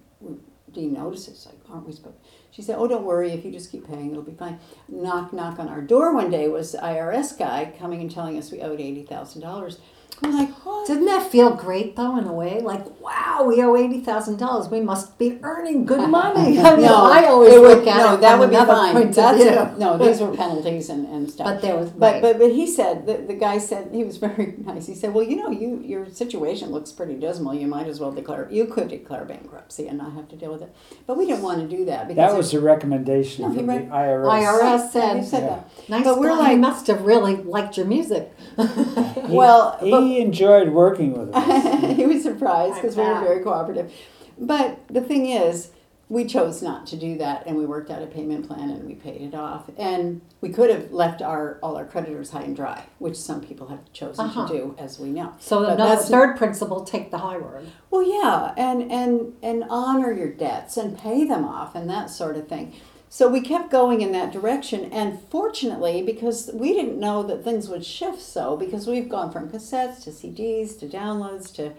Dean 0.72 0.94
notices 0.94 1.48
like 1.48 1.58
aren't 1.72 1.88
we 1.88 1.94
supposed 1.94 2.18
she 2.52 2.62
said 2.62 2.76
oh 2.78 2.88
don't 2.88 3.04
worry 3.04 3.32
if 3.32 3.44
you 3.44 3.52
just 3.52 3.72
keep 3.72 3.88
paying 3.88 4.12
it'll 4.12 4.22
be 4.22 4.34
fine. 4.34 4.60
Knock 4.88 5.34
knock 5.34 5.58
on 5.58 5.70
our 5.70 5.82
door 5.82 6.14
one 6.14 6.30
day 6.30 6.48
was 6.48 6.74
the 6.74 6.78
irs 6.78 7.38
guy 7.38 7.74
coming 7.80 8.02
and 8.02 8.12
telling 8.12 8.38
us 8.38 8.52
we 8.52 8.62
owed 8.62 8.80
$80000 8.80 9.80
I'm 10.24 10.34
like, 10.34 10.66
what? 10.66 10.88
Doesn't 10.88 11.06
that 11.06 11.32
feel 11.32 11.54
great 11.56 11.96
though, 11.96 12.18
in 12.18 12.26
a 12.26 12.34
way? 12.34 12.60
Like, 12.60 13.00
wow, 13.00 13.44
we 13.46 13.62
owe 13.62 13.76
eighty 13.76 14.00
thousand 14.00 14.38
dollars. 14.38 14.68
We 14.68 14.82
must 14.82 15.18
be 15.20 15.38
earning 15.44 15.86
good 15.86 16.10
money. 16.10 16.60
I 16.60 16.76
mean, 16.76 16.86
no, 16.86 17.12
I 17.12 17.26
always 17.26 17.54
would, 17.54 17.62
look 17.62 17.88
at 17.88 17.98
no, 17.98 18.16
it 18.16 18.22
that 18.22 18.40
would 18.40 18.50
be 18.50 18.56
fine. 18.56 19.12
That's 19.12 19.78
no, 19.80 19.98
these 19.98 20.20
were 20.20 20.36
penalties 20.36 20.90
and, 20.90 21.06
and 21.08 21.30
stuff. 21.30 21.46
But 21.46 21.62
there 21.62 21.76
was, 21.76 21.92
but 21.92 22.14
right. 22.14 22.22
but 22.22 22.40
but 22.40 22.52
he 22.52 22.66
said 22.66 23.06
the, 23.06 23.18
the 23.18 23.36
guy 23.36 23.60
said 23.60 23.90
he 23.94 24.04
was 24.04 24.18
very 24.18 24.56
nice. 24.58 24.88
He 24.88 24.96
said, 24.96 25.14
well, 25.14 25.24
you 25.24 25.36
know, 25.36 25.52
you 25.52 25.82
your 25.86 26.10
situation 26.10 26.72
looks 26.72 26.92
pretty 26.92 27.16
dismal. 27.16 27.54
You 27.54 27.68
might 27.68 27.88
as 27.88 28.00
well 28.00 28.12
declare. 28.12 28.48
You 28.50 28.66
could 28.66 28.88
declare 28.88 29.24
bankruptcy 29.24 29.88
and 29.88 30.00
not 30.00 30.14
have 30.14 30.30
to 30.30 30.36
deal 30.36 30.52
with 30.52 30.64
it. 30.64 30.76
But 31.06 31.18
we 31.18 31.28
didn't 31.28 31.44
want 31.44 31.62
to 31.62 31.78
do 31.78 31.86
that 31.86 32.08
because 32.08 32.32
that 32.32 32.36
was 32.36 32.52
the 32.52 32.60
recommendation 32.60 33.44
no, 33.44 33.54
from 33.54 33.70
read, 33.70 33.88
the 33.88 33.92
IRS. 33.92 34.26
IRS 34.26 34.92
said, 34.92 35.18
yeah, 35.18 35.24
said 35.24 35.44
yeah. 35.44 35.50
that. 35.50 35.90
Nice 35.90 36.04
but 36.04 36.20
we're 36.20 36.36
like, 36.36 36.58
must 36.58 36.88
have 36.88 37.02
really 37.04 37.36
liked 37.36 37.78
your 37.78 37.86
music. 37.86 38.34
well, 38.58 39.78
he, 39.80 39.92
but- 40.02 40.18
enjoyed 40.22 40.70
working 40.70 41.14
with 41.18 41.34
us. 41.36 41.96
he 41.98 42.06
was 42.06 42.24
surprised 42.24 42.76
because 42.76 42.96
we 42.96 43.04
were 43.04 43.20
very 43.20 43.44
cooperative. 43.44 43.92
But 44.40 44.88
the 44.88 45.02
thing 45.02 45.28
is, 45.30 45.72
we 46.10 46.24
chose 46.26 46.62
not 46.62 46.88
to 46.88 46.96
do 46.96 47.18
that, 47.18 47.46
and 47.48 47.58
we 47.58 47.66
worked 47.66 47.92
out 47.92 48.02
a 48.02 48.06
payment 48.08 48.48
plan, 48.48 48.70
and 48.70 48.86
we 48.88 48.96
paid 48.96 49.22
it 49.22 49.36
off. 49.36 49.70
And 49.78 50.22
we 50.40 50.50
could 50.50 50.70
have 50.70 50.92
left 50.94 51.22
our 51.22 51.60
all 51.62 51.76
our 51.76 51.86
creditors 51.86 52.30
high 52.30 52.44
and 52.44 52.56
dry, 52.56 52.86
which 53.00 53.18
some 53.18 53.42
people 53.42 53.68
have 53.68 53.92
chosen 53.92 54.26
Uh-huh. 54.26 54.48
to 54.48 54.54
do, 54.54 54.76
as 54.78 55.00
we 55.00 55.10
know. 55.10 55.34
So 55.40 55.62
But 55.66 55.72
the 55.72 55.84
that's- 55.84 56.10
third 56.10 56.38
principle, 56.38 56.86
take 56.86 57.12
the 57.12 57.18
high 57.18 57.36
road. 57.36 57.68
Well, 57.92 58.04
yeah, 58.08 58.54
and 58.56 58.90
and 58.90 59.34
and 59.44 59.66
honor 59.70 60.14
your 60.14 60.30
debts 60.32 60.78
and 60.78 60.98
pay 60.98 61.26
them 61.26 61.44
off 61.44 61.76
and 61.76 61.90
that 61.90 62.10
sort 62.10 62.38
of 62.38 62.48
thing. 62.48 62.74
So 63.10 63.30
we 63.30 63.40
kept 63.40 63.72
going 63.72 64.02
in 64.02 64.12
that 64.12 64.34
direction, 64.34 64.92
and 64.92 65.20
fortunately, 65.30 66.02
because 66.02 66.50
we 66.54 66.74
didn't 66.74 67.00
know 67.00 67.24
that 67.24 67.44
things 67.44 67.70
would 67.70 67.86
shift 67.86 68.22
so, 68.22 68.58
because 68.58 68.86
we've 68.86 69.08
gone 69.08 69.32
from 69.32 69.50
cassettes 69.50 70.04
to 70.04 70.10
CDs 70.10 70.78
to 70.80 70.88
downloads 70.88 71.54
to, 71.56 71.72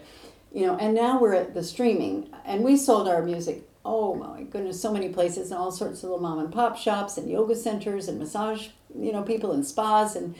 you 0.51 0.65
know, 0.65 0.75
and 0.77 0.95
now 0.95 1.19
we're 1.19 1.35
at 1.35 1.53
the 1.53 1.63
streaming, 1.63 2.29
and 2.45 2.63
we 2.63 2.75
sold 2.75 3.07
our 3.07 3.21
music. 3.21 3.63
Oh 3.85 4.15
my 4.15 4.43
goodness, 4.43 4.81
so 4.81 4.91
many 4.91 5.09
places 5.09 5.51
and 5.51 5.59
all 5.59 5.71
sorts 5.71 5.99
of 5.99 6.09
little 6.09 6.19
mom 6.19 6.39
and 6.39 6.51
pop 6.51 6.77
shops 6.77 7.17
and 7.17 7.29
yoga 7.29 7.55
centers 7.55 8.07
and 8.07 8.17
massage, 8.17 8.69
you 8.97 9.13
know, 9.13 9.21
people 9.21 9.51
and 9.51 9.65
spas 9.65 10.15
and 10.15 10.35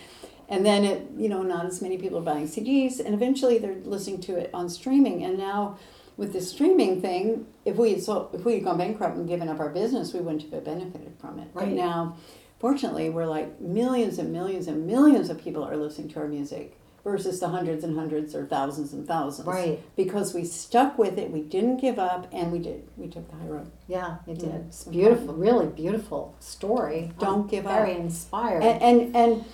and 0.49 0.65
then 0.65 0.83
it 0.83 1.07
you 1.15 1.29
know 1.29 1.43
not 1.43 1.65
as 1.65 1.81
many 1.81 1.97
people 1.97 2.17
are 2.17 2.23
buying 2.23 2.47
cds 2.47 2.99
and 2.99 3.13
eventually 3.13 3.59
they're 3.59 3.75
listening 3.85 4.19
to 4.19 4.35
it 4.35 4.49
on 4.53 4.67
streaming 4.67 5.23
and 5.23 5.37
now 5.37 5.77
with 6.19 6.33
the 6.33 6.41
streaming 6.41 7.01
thing 7.01 7.47
if 7.65 7.75
we 7.77 7.93
had 7.93 8.01
so 8.03 8.29
if 8.33 8.43
we 8.45 8.53
had 8.55 8.63
gone 8.63 8.77
bankrupt 8.77 9.15
and 9.17 9.27
given 9.27 9.47
up 9.47 9.59
our 9.59 9.69
business 9.69 10.13
we 10.13 10.19
wouldn't 10.19 10.41
have 10.53 10.63
benefited 10.63 11.13
from 11.19 11.39
it 11.39 11.47
but 11.53 11.63
Right. 11.63 11.73
now 11.73 12.17
fortunately 12.59 13.09
we're 13.09 13.25
like 13.25 13.59
millions 13.61 14.19
and 14.19 14.31
millions 14.33 14.67
and 14.67 14.85
millions 14.85 15.29
of 15.29 15.41
people 15.41 15.63
are 15.63 15.77
listening 15.77 16.09
to 16.09 16.19
our 16.19 16.27
music 16.27 16.75
versus 17.05 17.39
the 17.39 17.47
hundreds 17.47 17.85
and 17.85 17.97
hundreds 17.97 18.35
or 18.35 18.45
thousands 18.45 18.91
and 18.91 19.07
thousands 19.07 19.47
Right. 19.47 19.79
because 19.95 20.33
we 20.33 20.43
stuck 20.43 20.97
with 20.97 21.17
it 21.17 21.31
we 21.31 21.41
didn't 21.41 21.77
give 21.77 21.97
up 21.97 22.27
and 22.33 22.51
we 22.51 22.59
did 22.59 22.85
we 22.97 23.07
took 23.07 23.29
the 23.31 23.37
high 23.37 23.47
road 23.47 23.71
Yeah, 23.87 24.17
you 24.27 24.35
did. 24.35 24.49
Mm. 24.49 24.67
It's 24.67 24.83
beautiful, 24.83 25.33
really 25.33 25.67
beautiful 25.67 26.35
story. 26.41 27.11
Don't 27.17 27.43
I'm 27.43 27.47
give 27.47 27.65
up. 27.65 27.77
Very 27.79 27.95
inspired. 27.95 28.61
and, 28.63 28.81
and 28.83 29.15
and 29.15 29.45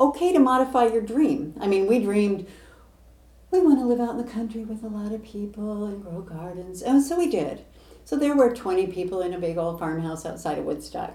okay 0.00 0.32
to 0.32 0.38
modify 0.38 0.84
your 0.86 1.02
dream. 1.02 1.54
I 1.60 1.66
mean, 1.66 1.86
we 1.86 1.98
dreamed 2.00 2.46
we 3.50 3.60
want 3.60 3.78
to 3.80 3.84
live 3.86 4.00
out 4.00 4.10
in 4.10 4.16
the 4.18 4.32
country 4.32 4.64
with 4.64 4.82
a 4.84 4.88
lot 4.88 5.12
of 5.12 5.22
people 5.24 5.84
and 5.86 6.02
grow 6.02 6.20
gardens, 6.20 6.82
and 6.82 7.02
so 7.02 7.18
we 7.18 7.28
did. 7.30 7.64
So 8.04 8.16
there 8.16 8.36
were 8.36 8.54
twenty 8.54 8.86
people 8.86 9.20
in 9.22 9.32
a 9.34 9.38
big 9.38 9.58
old 9.58 9.78
farmhouse 9.78 10.24
outside 10.26 10.58
of 10.58 10.64
Woodstock, 10.64 11.14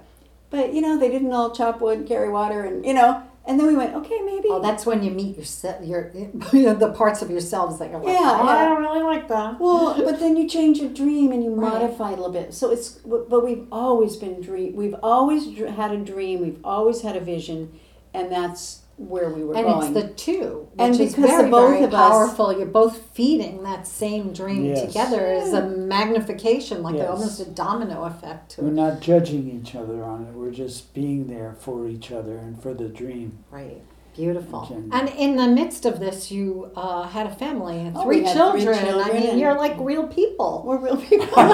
but 0.49 0.73
you 0.73 0.81
know 0.81 0.97
they 0.97 1.09
didn't 1.09 1.33
all 1.33 1.51
chop 1.55 1.81
wood, 1.81 2.05
carry 2.07 2.29
water, 2.29 2.61
and 2.63 2.85
you 2.85 2.93
know 2.93 3.23
And 3.47 3.59
then 3.59 3.67
we 3.67 3.75
went, 3.75 3.93
okay, 3.93 4.21
maybe. 4.25 4.47
Oh, 4.49 4.59
that's 4.59 4.87
when 4.87 5.03
you 5.03 5.11
meet 5.11 5.35
your 5.37 5.45
se- 5.45 5.81
your 5.83 6.09
the 6.11 6.93
parts 6.97 7.21
of 7.21 7.29
yourselves 7.29 7.77
that 7.77 7.91
you're 7.91 7.99
like, 7.99 8.07
oh, 8.09 8.11
Yeah, 8.11 8.39
oh, 8.41 8.47
I 8.47 8.63
uh, 8.63 8.65
don't 8.69 8.81
really 8.81 9.03
like 9.03 9.27
that. 9.27 9.59
Well, 9.59 10.03
but 10.03 10.19
then 10.19 10.35
you 10.35 10.47
change 10.49 10.79
your 10.79 10.89
dream 10.89 11.31
and 11.31 11.43
you 11.43 11.51
Right. 11.53 11.73
modify 11.73 12.09
it 12.09 12.13
a 12.13 12.21
little 12.23 12.31
bit. 12.33 12.55
So 12.55 12.71
it's, 12.71 12.89
but 13.05 13.43
we've 13.45 13.67
always 13.71 14.15
been 14.17 14.41
dream. 14.41 14.75
We've 14.75 14.95
always 15.03 15.45
had 15.79 15.91
a 15.91 15.97
dream. 15.97 16.41
We've 16.41 16.59
always 16.63 17.01
had 17.01 17.15
a 17.15 17.19
vision, 17.19 17.79
and 18.15 18.31
that's 18.31 18.81
where 18.97 19.29
we 19.29 19.43
were 19.43 19.55
and 19.55 19.65
going. 19.65 19.95
it's 19.95 20.07
the 20.07 20.13
two, 20.13 20.67
which 20.73 20.79
And 20.79 20.99
is 20.99 21.13
because 21.15 21.31
the 21.31 21.37
very, 21.37 21.49
both 21.51 21.69
very 21.71 21.83
of 21.83 21.93
us- 21.93 22.09
powerful. 22.11 22.57
You're 22.57 22.65
both 22.67 22.97
feeding 23.13 23.63
that 23.63 23.85
same 23.85 24.31
dream 24.31 24.65
Yes. 24.65 24.85
together 24.85 25.33
is 25.33 25.51
a 25.53 25.63
magnification, 25.67 26.81
like 26.81 26.95
Yes. 26.95 27.09
almost 27.09 27.39
a 27.41 27.45
domino 27.45 28.03
effect 28.05 28.51
to 28.51 28.61
We're 28.61 28.69
it. 28.69 28.73
not 28.73 29.01
judging 29.01 29.49
each 29.49 29.75
other 29.75 30.01
on 30.03 30.25
it. 30.27 30.33
We're 30.33 30.51
just 30.51 30.93
being 30.93 31.27
there 31.27 31.55
for 31.59 31.87
each 31.87 32.11
other 32.11 32.37
and 32.37 32.61
for 32.61 32.73
the 32.73 32.87
dream. 32.87 33.39
Right. 33.51 33.81
Beautiful. 34.15 34.59
Okay. 34.61 34.75
And 34.93 35.09
in 35.09 35.35
the 35.35 35.47
midst 35.47 35.85
of 35.85 35.99
this, 35.99 36.31
you 36.31 36.71
uh, 36.77 37.03
had 37.03 37.27
a 37.27 37.35
family 37.35 37.79
and 37.81 37.97
Oh, 37.97 38.03
three, 38.05 38.21
we 38.21 38.27
had 38.27 38.51
three 38.51 38.63
children. 38.63 39.01
I 39.03 39.11
mean, 39.11 39.37
you're 39.37 39.55
like 39.57 39.75
real 39.77 40.07
people. 40.07 40.63
we're 40.65 40.77
real 40.77 40.95
people. 41.09 41.37
Am 41.37 41.49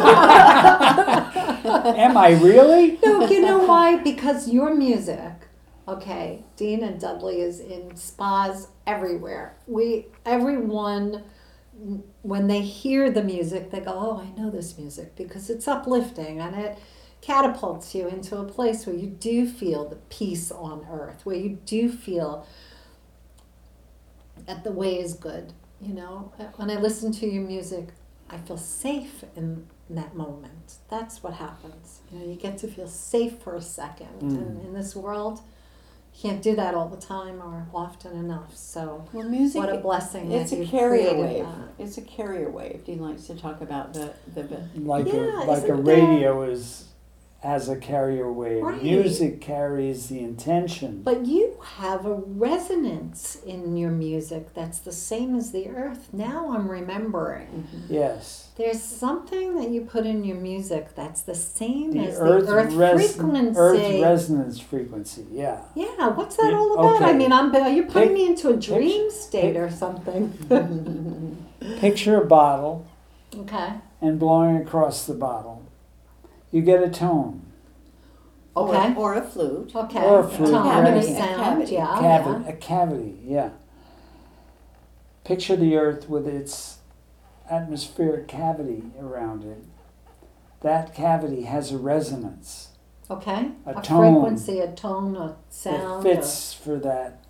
I 2.17 2.38
really? 2.39 2.99
No, 3.04 3.25
you 3.27 3.41
know 3.41 3.65
why? 3.65 3.97
Because 3.97 4.47
your 4.47 4.75
music, 4.75 5.40
okay, 5.88 6.44
Dean 6.56 6.84
and 6.84 7.00
Dudley 7.00 7.41
is 7.41 7.60
in 7.60 7.96
spas 7.96 8.67
everywhere. 8.86 9.56
We 9.67 10.08
everyone 10.26 11.24
when 12.22 12.48
they 12.48 12.62
hear 12.62 13.10
the 13.10 13.24
music, 13.24 13.72
they 13.72 13.80
go, 13.80 13.91
"Oh, 13.94 14.17
I 14.22 14.39
know 14.39 14.50
this 14.50 14.78
music 14.78 15.15
because 15.15 15.50
it's 15.50 15.67
uplifting 15.67 16.39
and 16.39 16.56
it 16.56 16.78
catapults 17.22 17.96
you 17.96 18.08
into 18.08 18.38
a 18.38 18.44
place 18.44 18.86
where 18.86 18.96
you 18.96 19.08
do 19.08 19.48
feel 19.48 19.88
the 19.88 19.96
peace 19.96 20.52
on 20.52 20.86
earth, 20.91 21.26
where 21.26 21.36
you 21.36 21.58
do 21.65 21.89
feel 21.89 22.46
that 24.46 24.63
the 24.63 24.72
way 24.72 25.00
is 25.00 25.13
good." 25.13 25.54
You 25.80 25.94
know, 25.94 26.32
uh, 26.39 26.46
when 26.58 26.70
I 26.70 26.76
listen 26.76 27.12
to 27.13 27.28
your 27.28 27.44
music, 27.44 27.89
I 28.30 28.38
feel 28.38 28.58
safe 28.58 29.24
in 29.36 29.67
that 29.89 30.15
moment. 30.15 30.78
That's 30.89 31.24
what 31.24 31.34
happens. 31.34 32.02
You 32.12 32.20
know, 32.20 32.26
you 32.26 32.36
get 32.36 32.58
to 32.60 32.67
feel 32.67 32.88
safe 32.88 33.39
for 33.39 33.56
a 33.56 33.62
second. 33.62 34.22
Hmm. 34.22 34.36
And 34.36 34.65
in 34.65 34.74
this 34.74 34.96
world, 34.96 35.41
can't 36.19 36.41
do 36.41 36.56
that 36.56 36.74
all 36.76 36.88
the 36.88 36.97
time 37.02 37.41
or 37.41 37.67
often 37.74 38.17
enough. 38.17 38.56
So, 38.56 39.08
well, 39.13 39.28
music. 39.28 39.60
what 39.60 39.69
a 39.74 39.78
blessing 39.78 40.32
It's 40.32 40.52
that 40.52 40.58
a 40.58 40.60
you've 40.60 40.69
carrier 40.69 41.10
created 41.12 41.19
wave. 41.21 41.45
that. 41.45 41.84
It's 41.84 41.97
a 41.97 42.02
carrier 42.02 42.50
wave. 42.50 42.84
Dean 42.86 43.00
likes 43.02 43.24
to 43.28 43.36
talk 43.36 43.62
about 43.62 43.93
the 43.93 44.13
the. 44.34 44.43
the 44.43 44.67
Like 44.76 45.08
Yeah, 45.08 45.13
a 45.13 45.45
like 45.45 45.63
a 45.63 45.74
isn't 45.74 45.84
radio 45.84 46.43
is 46.43 46.86
has 47.41 47.67
a 47.69 47.75
carrier 47.75 48.32
wave. 48.32 48.62
Right. 48.62 48.84
Music 48.84 49.41
carries 49.41 50.10
the 50.10 50.19
intention. 50.19 51.01
But 51.01 51.25
you 51.25 51.58
have 51.77 52.06
a 52.06 52.13
resonance 52.13 53.36
in 53.45 53.75
your 53.77 53.89
music 53.89 54.54
that's 54.54 54.77
the 54.77 54.91
same 54.91 55.36
as 55.36 55.51
the 55.51 55.67
earth. 55.69 56.10
Now 56.13 56.54
I'm 56.54 56.69
remembering. 56.69 57.67
Yes. 57.89 58.49
There's 58.58 58.80
something 58.82 59.56
that 59.56 59.71
you 59.71 59.82
put 59.82 60.06
in 60.06 60.23
your 60.23 60.38
music 60.38 60.93
that's 60.95 61.23
the 61.23 61.34
same 61.34 61.93
The 61.93 62.10
as 62.10 62.19
earth, 62.19 62.45
the 62.45 62.51
earth 62.54 62.73
res- 62.73 63.15
frequency. 63.15 63.60
earth 63.60 64.01
resonance 64.04 64.60
frequency. 64.60 65.25
Yeah. 65.32 65.62
yeah, 65.73 66.10
what's 66.10 66.36
that 66.36 66.51
Yeah, 66.51 66.58
all 66.60 66.73
about? 66.77 67.01
I 67.01 67.13
mean, 67.13 67.32
I'm 67.34 67.51
you're 67.75 67.86
putting 67.88 68.10
Pic- 68.10 68.17
me 68.17 68.27
into 68.27 68.49
a 68.49 68.56
dream 68.58 69.10
state 69.10 69.54
pic- 69.54 69.58
or 69.58 69.71
something. 69.71 70.32
Picture 71.80 72.21
a 72.21 72.25
bottle 72.25 72.86
okay. 73.36 73.73
and 73.99 74.19
blowing 74.19 74.58
across 74.58 75.06
the 75.08 75.13
bottle. 75.15 75.63
You 76.52 76.62
get 76.62 76.84
a 76.84 76.90
tone. 76.90 77.46
Okay. 78.56 78.94
Or, 78.96 79.14
or 79.14 79.16
a 79.16 79.22
flute. 79.22 79.72
Okay. 79.74 80.02
Or 80.04 80.20
a 80.20 80.28
flute, 80.28 80.50
Tone 80.52 80.68
right. 80.68 80.88
and 80.88 80.96
a 80.98 81.00
A 81.00 81.04
sound. 81.04 81.42
cavity. 81.42 81.74
Yeah. 81.74 81.98
cavity, 82.00 82.44
yeah. 82.44 82.50
a 82.50 82.56
cavity, 82.58 83.20
yeah. 83.24 83.50
Picture 85.24 85.56
the 85.56 85.78
earth 85.78 86.10
with 86.10 86.28
its 86.28 86.80
atmospheric 87.50 88.28
cavity 88.28 88.84
around 89.00 89.44
it. 89.44 89.64
That 90.62 90.94
cavity 90.94 91.44
has 91.44 91.72
a 91.72 91.78
resonance. 91.78 92.70
Okay. 93.10 93.52
A 93.66 93.72
A, 93.72 93.82
tone. 93.82 94.14
frequency, 94.16 94.60
a 94.60 94.72
tone, 94.72 95.16
a 95.16 95.38
sound. 95.50 96.06
it 96.06 96.10
or- 96.10 96.16
fits 96.16 96.54
for 96.54 96.78
that. 96.80 97.21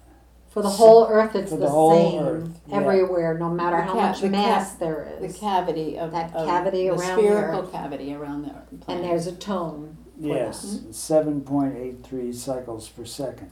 For 0.52 0.62
the 0.62 0.70
whole 0.70 1.08
earth, 1.08 1.34
it's 1.36 1.50
for 1.50 1.58
the, 1.58 1.66
the 1.66 1.70
whole 1.72 2.12
same 2.12 2.22
earth, 2.24 2.50
yeah. 2.68 2.76
everywhere, 2.78 3.38
no 3.38 3.50
matter 3.50 3.78
The 3.78 3.84
how 3.84 3.94
ca- 3.94 4.00
much 4.10 4.20
the 4.22 4.28
ca- 4.28 4.32
mass 4.32 4.74
there 4.74 5.14
The 5.20 5.26
is. 5.26 5.38
cavity 5.38 5.98
of 5.98 6.12
That 6.12 6.36
of 6.36 6.46
cavity 6.48 6.88
the 6.90 6.96
around 6.96 7.16
the 7.18 7.22
spherical 7.24 7.62
earth. 7.62 7.72
cavity 7.72 8.14
around 8.14 8.44
the 8.44 8.78
planet. 8.78 8.84
and 8.88 9.04
there's 9.04 9.28
a 9.28 9.32
tone. 9.36 9.98
Yes, 10.20 10.82
seven 10.92 11.42
point 11.42 11.76
eight 11.78 12.04
three 12.04 12.32
cycles 12.32 12.88
per 12.90 13.06
second. 13.06 13.50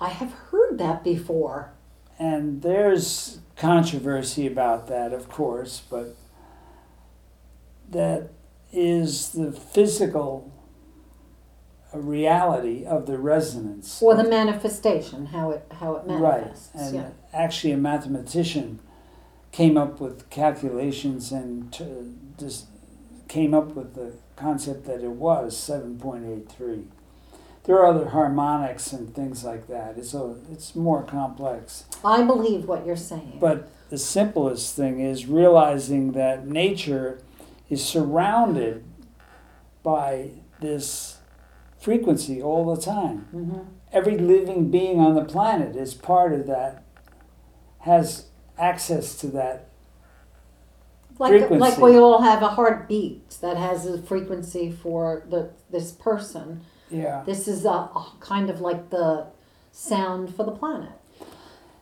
I 0.00 0.10
have 0.10 0.30
heard 0.32 0.78
that 0.78 1.02
before. 1.02 1.72
And 2.18 2.62
there's 2.62 3.38
controversy 3.56 4.46
about 4.46 4.86
that, 4.86 5.12
of 5.12 5.28
course, 5.28 5.82
but 5.90 6.14
that 7.90 8.30
is 8.72 9.30
the 9.30 9.50
physical 9.52 10.52
reality 12.00 12.84
of 12.84 13.06
the 13.06 13.18
resonance. 13.18 14.02
Or 14.02 14.14
the 14.14 14.24
manifestation, 14.28 15.26
how 15.26 15.50
it 15.50 15.66
how 15.80 15.96
it 15.96 16.06
manifests. 16.06 16.70
Right, 16.74 16.82
and 16.84 16.94
yeah. 16.94 17.10
actually, 17.32 17.72
a 17.72 17.76
mathematician 17.76 18.80
came 19.52 19.76
up 19.76 20.00
with 20.00 20.28
calculations 20.30 21.30
and 21.30 21.72
t- 21.72 21.84
just 22.38 22.66
came 23.28 23.54
up 23.54 23.74
with 23.74 23.94
the 23.94 24.12
concept 24.36 24.84
that 24.86 25.02
it 25.02 25.10
was 25.10 25.56
seven 25.56 25.98
point 25.98 26.24
eight 26.26 26.50
three. 26.50 26.84
There 27.64 27.76
are 27.76 27.86
other 27.86 28.10
harmonics 28.10 28.92
and 28.92 29.14
things 29.14 29.42
like 29.42 29.68
that. 29.68 29.96
It's 29.96 30.12
a, 30.12 30.36
it's 30.52 30.74
more 30.76 31.02
complex. 31.02 31.84
I 32.04 32.22
believe 32.22 32.66
what 32.66 32.84
you're 32.84 32.94
saying. 32.94 33.38
But 33.40 33.70
the 33.88 33.96
simplest 33.96 34.76
thing 34.76 35.00
is 35.00 35.26
realizing 35.26 36.12
that 36.12 36.46
nature 36.46 37.22
is 37.70 37.82
surrounded 37.82 38.84
by 39.82 40.30
this 40.60 41.13
frequency 41.84 42.42
all 42.42 42.74
the 42.74 42.80
time. 42.80 43.18
hmm 43.30 43.58
Every 43.92 44.18
living 44.18 44.72
being 44.72 44.98
on 44.98 45.14
the 45.14 45.24
planet 45.24 45.76
is 45.76 45.94
part 45.94 46.32
of 46.32 46.48
that, 46.48 46.82
has 47.80 48.26
access 48.58 49.14
to 49.18 49.28
that. 49.28 49.68
Like 51.18 51.30
frequency. 51.30 51.60
like 51.60 51.78
we 51.78 51.96
all 51.96 52.22
have 52.22 52.42
a 52.42 52.48
heartbeat 52.48 53.30
that 53.40 53.56
has 53.56 53.86
a 53.86 54.02
frequency 54.02 54.72
for 54.72 55.24
the 55.30 55.50
this 55.70 55.92
person. 55.92 56.62
Yeah. 56.90 57.22
This 57.24 57.46
is 57.46 57.64
a, 57.64 57.68
a 57.68 58.12
kind 58.18 58.50
of 58.50 58.60
like 58.60 58.90
the 58.90 59.26
sound 59.70 60.34
for 60.34 60.44
the 60.44 60.50
planet. 60.50 60.90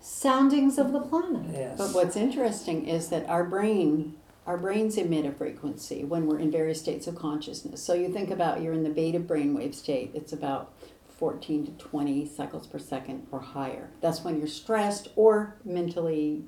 Soundings 0.00 0.78
of 0.78 0.92
the 0.92 1.00
planet. 1.00 1.46
Yes. 1.50 1.78
But 1.78 1.94
what's 1.94 2.16
interesting 2.16 2.86
is 2.86 3.08
that 3.08 3.26
our 3.26 3.44
brain, 3.44 4.16
our 4.46 4.56
brains 4.58 4.96
emit 4.96 5.24
a 5.24 5.32
frequency 5.32 6.04
when 6.04 6.26
we're 6.26 6.38
in 6.38 6.50
various 6.50 6.80
states 6.80 7.06
of 7.06 7.14
consciousness. 7.14 7.82
So 7.82 7.94
you 7.94 8.12
think 8.12 8.30
about 8.30 8.60
you're 8.60 8.72
in 8.72 8.82
the 8.82 8.90
beta 8.90 9.20
brainwave 9.20 9.74
state. 9.74 10.10
It's 10.14 10.32
about 10.32 10.72
14 11.18 11.66
to 11.66 11.72
20 11.72 12.26
cycles 12.26 12.66
per 12.66 12.78
second 12.80 13.26
or 13.30 13.40
higher. 13.40 13.90
That's 14.00 14.24
when 14.24 14.38
you're 14.38 14.48
stressed 14.48 15.08
or 15.14 15.56
mentally 15.64 16.42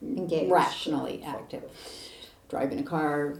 Engaged. 0.00 0.52
rationally 0.52 1.22
active. 1.24 1.64
Driving 2.48 2.78
a 2.78 2.82
car, 2.84 3.34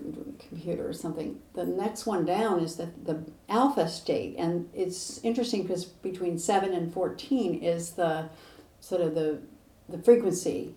computer 0.48 0.88
or 0.88 0.92
something. 0.92 1.38
The 1.54 1.64
next 1.64 2.06
one 2.06 2.24
down 2.24 2.58
is 2.58 2.74
the, 2.74 2.90
the 3.04 3.24
alpha 3.48 3.88
state. 3.88 4.34
And 4.36 4.68
it's 4.74 5.20
interesting 5.22 5.62
because 5.62 5.84
between 5.84 6.38
7 6.38 6.72
and 6.72 6.92
14 6.92 7.62
is 7.62 7.92
the 7.92 8.28
sort 8.80 9.02
of 9.02 9.14
the, 9.14 9.38
the 9.88 9.98
frequency 9.98 10.74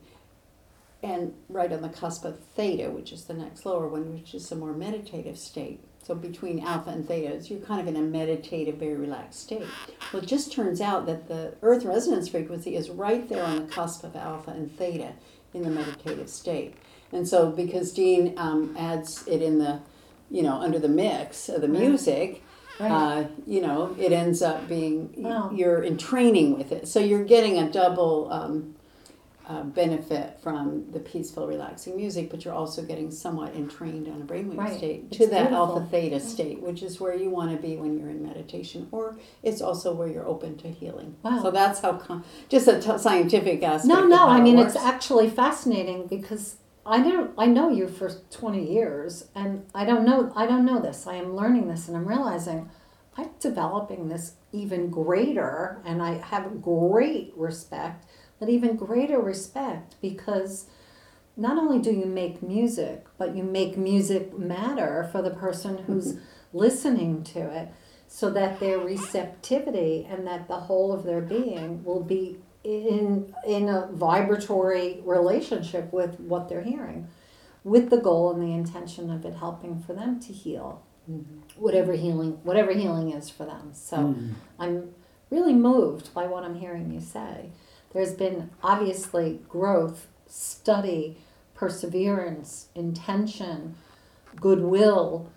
and 1.04 1.34
right 1.50 1.72
on 1.72 1.82
the 1.82 1.90
cusp 1.90 2.26
of 2.26 2.40
theta, 2.40 2.90
which 2.90 3.12
is 3.12 3.26
the 3.26 3.34
next 3.34 3.66
lower 3.66 3.88
one, 3.88 4.14
which 4.14 4.34
is 4.34 4.52
a 4.52 4.56
more 4.56 4.74
meditative 4.74 5.38
state. 5.38 5.80
So 6.04 6.16
between 6.16 6.60
alpha 6.66 6.90
and 6.90 7.08
theta, 7.08 7.38
you're 7.48 7.60
kind 7.60 7.82
of 7.82 7.88
in 7.88 7.96
a 7.98 8.02
meditative, 8.02 8.76
very 8.76 8.96
relaxed 8.96 9.42
state. 9.42 9.68
Well, 10.12 10.24
it 10.24 10.28
just 10.28 10.52
turns 10.54 10.80
out 10.80 11.06
that 11.06 11.28
the 11.28 11.56
Earth 11.62 11.84
resonance 11.84 12.30
frequency 12.30 12.76
is 12.76 12.90
right 12.90 13.28
there 13.28 13.44
on 13.44 13.58
the 13.58 13.72
cusp 13.74 14.04
of 14.06 14.16
alpha 14.16 14.52
and 14.52 14.76
theta 14.78 15.14
in 15.54 15.64
the 15.64 15.70
meditative 15.70 16.30
state. 16.30 16.76
And 17.12 17.28
so 17.28 17.52
because 17.52 17.92
Dean 17.94 18.34
um, 18.38 18.74
adds 18.78 19.28
it 19.28 19.42
in 19.42 19.60
the, 19.60 19.82
you 20.32 20.44
know, 20.44 20.56
under 20.56 20.80
the 20.80 20.90
mix 20.90 21.50
of 21.50 21.62
the 21.62 21.68
music, 21.68 22.42
Right. 22.80 22.92
uh, 22.92 23.28
you 23.48 23.60
know, 23.62 23.96
it 24.00 24.12
ends 24.12 24.42
up 24.44 24.68
being 24.70 25.10
Wow. 25.18 25.50
you're 25.54 25.84
entraining 25.84 26.56
with 26.58 26.72
it. 26.72 26.88
So 26.88 27.00
you're 27.00 27.24
getting 27.26 27.58
a 27.58 27.72
double 27.72 28.32
um, 28.32 28.76
uh, 29.48 29.64
benefit 29.64 30.38
from 30.42 30.86
the 30.92 31.00
peaceful, 31.00 31.48
relaxing 31.48 31.96
music, 31.96 32.30
but 32.30 32.44
you're 32.44 32.54
also 32.54 32.82
getting 32.84 33.10
somewhat 33.10 33.56
entrained 33.56 34.08
on 34.10 34.22
a 34.22 34.26
brainwave 34.26 34.58
Right. 34.58 34.78
state 34.78 35.12
to 35.14 35.24
It's 35.24 35.32
that 35.32 35.50
beautiful. 35.50 35.78
alpha 35.80 35.88
theta 35.90 36.20
state, 36.20 36.62
which 36.62 36.84
is 36.84 37.00
where 37.00 37.16
you 37.16 37.30
want 37.30 37.52
to 37.52 37.58
be 37.58 37.78
when 37.78 37.98
you're 37.98 38.10
in 38.10 38.22
meditation, 38.22 38.88
or 38.92 39.16
it's 39.44 39.62
also 39.62 39.94
where 39.94 40.10
you're 40.10 40.28
open 40.28 40.58
to 40.58 40.68
healing. 40.68 41.16
Wow. 41.24 41.40
So 41.42 41.52
that's 41.52 41.80
how 41.80 41.94
con- 41.94 42.24
just 42.50 42.68
a 42.68 42.80
t- 42.82 42.98
scientific 42.98 43.64
aspect. 43.64 43.88
No, 43.88 44.06
no. 44.06 44.28
I 44.28 44.42
mean, 44.42 44.58
works. 44.58 44.76
it's 44.76 44.84
actually 44.84 45.30
fascinating 45.30 46.08
because 46.08 46.58
I 46.86 47.02
don't. 47.02 47.32
I 47.38 47.46
know 47.48 47.70
you 47.70 47.88
for 47.88 48.10
twenty 48.30 48.70
years, 48.72 49.28
and 49.34 49.66
I 49.74 49.86
don't 49.86 50.06
know. 50.06 50.32
I 50.36 50.46
don't 50.46 50.66
know 50.66 50.80
this. 50.82 51.08
I 51.08 51.16
am 51.16 51.36
learning 51.36 51.68
this, 51.70 51.88
and 51.88 51.96
I'm 51.98 52.08
realizing 52.08 52.70
I'm 53.18 53.30
developing 53.40 54.10
this 54.10 54.34
even 54.52 54.90
greater, 54.90 55.82
and 55.86 56.02
I 56.02 56.16
have 56.16 56.62
great 56.62 57.34
respect, 57.36 58.06
but 58.40 58.50
even 58.50 58.76
greater 58.76 59.20
respect 59.20 59.96
because 60.02 60.66
not 61.36 61.58
only 61.58 61.80
do 61.80 61.92
you 61.92 62.06
make 62.06 62.42
music, 62.42 63.06
but 63.18 63.36
you 63.36 63.44
make 63.44 63.78
music 63.78 64.38
matter 64.38 65.08
for 65.12 65.22
the 65.22 65.30
person 65.30 65.78
who's 65.80 66.18
listening 66.54 67.24
to 67.24 67.40
it 67.40 67.68
so 68.08 68.30
that 68.32 68.60
their 68.60 68.80
receptivity 68.80 70.08
and 70.10 70.26
that 70.26 70.48
the 70.48 70.56
whole 70.62 70.92
of 70.94 71.04
their 71.04 71.22
being 71.22 71.84
will 71.84 72.02
be 72.04 72.38
in 72.64 73.34
in 73.46 73.70
a 73.70 73.88
vibratory 73.92 75.00
relationship 75.06 75.92
with 75.94 76.20
what 76.20 76.50
they're 76.50 76.64
hearing 76.64 77.08
with 77.64 77.90
the 77.90 77.98
goal 77.98 78.32
and 78.34 78.42
the 78.42 78.54
intention 78.54 79.10
of 79.10 79.24
it 79.26 79.36
helping 79.36 79.80
for 79.80 79.94
them 79.94 80.20
to 80.20 80.34
heal 80.34 80.82
whatever 81.58 81.94
healing 81.94 82.32
whatever 82.44 82.74
healing 82.74 83.12
is 83.12 83.30
for 83.30 83.46
them. 83.46 83.70
So 83.74 83.98
Mm. 83.98 84.34
i'm 84.60 84.90
really 85.30 85.54
moved 85.54 86.14
by 86.14 86.26
what 86.28 86.44
i'm 86.44 86.56
hearing 86.56 86.92
you 86.92 87.00
say 87.00 87.52
there's 87.98 88.14
been 88.14 88.52
obviously 88.62 89.40
growth 89.50 90.06
study 90.28 91.18
perseverance 91.56 92.68
intention 92.76 93.76
goodwill 94.36 95.32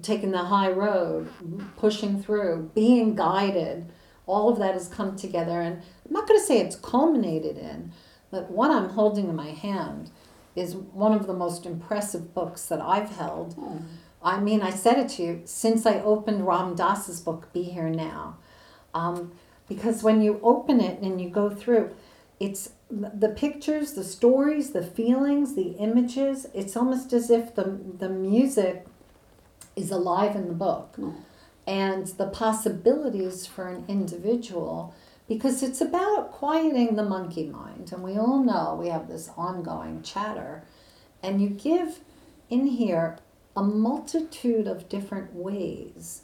taking 0.00 0.30
the 0.30 0.44
high 0.44 0.70
road 0.70 1.28
pushing 1.76 2.22
through 2.22 2.70
being 2.74 3.14
guided 3.14 3.86
all 4.24 4.48
of 4.48 4.58
that 4.58 4.72
has 4.72 4.88
come 4.88 5.14
together 5.14 5.60
and 5.60 5.82
i'm 6.06 6.12
not 6.12 6.26
going 6.26 6.40
to 6.40 6.46
say 6.46 6.58
it's 6.58 6.76
culminated 6.76 7.58
in 7.58 7.92
but 8.30 8.50
what 8.50 8.70
i'm 8.70 8.88
holding 8.90 9.28
in 9.28 9.36
my 9.36 9.50
hand 9.50 10.10
is 10.54 10.74
one 10.74 11.12
of 11.12 11.26
the 11.26 11.34
most 11.34 11.66
impressive 11.66 12.32
books 12.32 12.64
that 12.66 12.80
i've 12.80 13.10
held 13.10 13.54
Oh. 13.58 13.82
I 14.22 14.40
mean, 14.40 14.60
I 14.60 14.70
said 14.70 14.98
it 14.98 15.10
to 15.10 15.22
you 15.22 15.42
since 15.44 15.86
I 15.86 16.00
opened 16.00 16.48
Ram 16.48 16.74
Dass's 16.74 17.20
book, 17.20 17.52
Be 17.52 17.62
Here 17.62 17.88
Now. 17.88 18.38
Um, 18.92 19.32
because 19.68 20.02
when 20.02 20.22
you 20.22 20.40
open 20.42 20.80
it 20.80 21.00
and 21.00 21.20
you 21.20 21.28
go 21.28 21.50
through, 21.50 21.94
it's 22.38 22.70
the 22.90 23.32
pictures, 23.36 23.92
the 23.92 24.04
stories, 24.04 24.70
the 24.70 24.82
feelings, 24.82 25.54
the 25.54 25.70
images. 25.78 26.46
It's 26.54 26.76
almost 26.76 27.12
as 27.12 27.30
if 27.30 27.54
the, 27.54 27.78
the 27.98 28.08
music 28.08 28.86
is 29.74 29.90
alive 29.90 30.36
in 30.36 30.48
the 30.48 30.54
book. 30.54 30.96
Oh. 31.00 31.14
And 31.66 32.06
the 32.06 32.28
possibilities 32.28 33.44
for 33.44 33.66
an 33.68 33.84
individual, 33.88 34.94
because 35.26 35.62
it's 35.62 35.80
about 35.80 36.30
quieting 36.30 36.94
the 36.94 37.02
monkey 37.02 37.48
mind. 37.48 37.90
And 37.92 38.04
we 38.04 38.16
all 38.16 38.44
know 38.44 38.76
we 38.78 38.88
have 38.88 39.08
this 39.08 39.30
ongoing 39.36 40.02
chatter. 40.02 40.62
And 41.22 41.42
you 41.42 41.48
give 41.48 42.00
in 42.48 42.66
here 42.66 43.18
a 43.56 43.62
multitude 43.62 44.68
of 44.68 44.88
different 44.88 45.34
ways. 45.34 46.22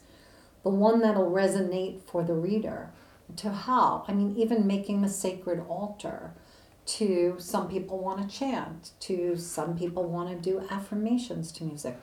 The 0.63 0.69
one 0.69 1.01
that'll 1.01 1.29
resonate 1.29 2.01
for 2.03 2.23
the 2.23 2.35
reader, 2.35 2.91
to 3.37 3.51
how, 3.51 4.05
I 4.07 4.13
mean, 4.13 4.35
even 4.37 4.67
making 4.67 5.03
a 5.03 5.09
sacred 5.09 5.63
altar, 5.67 6.33
to 6.85 7.35
some 7.37 7.69
people 7.69 7.99
want 7.99 8.29
to 8.29 8.37
chant, 8.37 8.91
to 9.01 9.37
some 9.37 9.77
people 9.77 10.03
want 10.03 10.29
to 10.29 10.35
do 10.35 10.65
affirmations 10.69 11.51
to 11.53 11.63
music. 11.63 11.97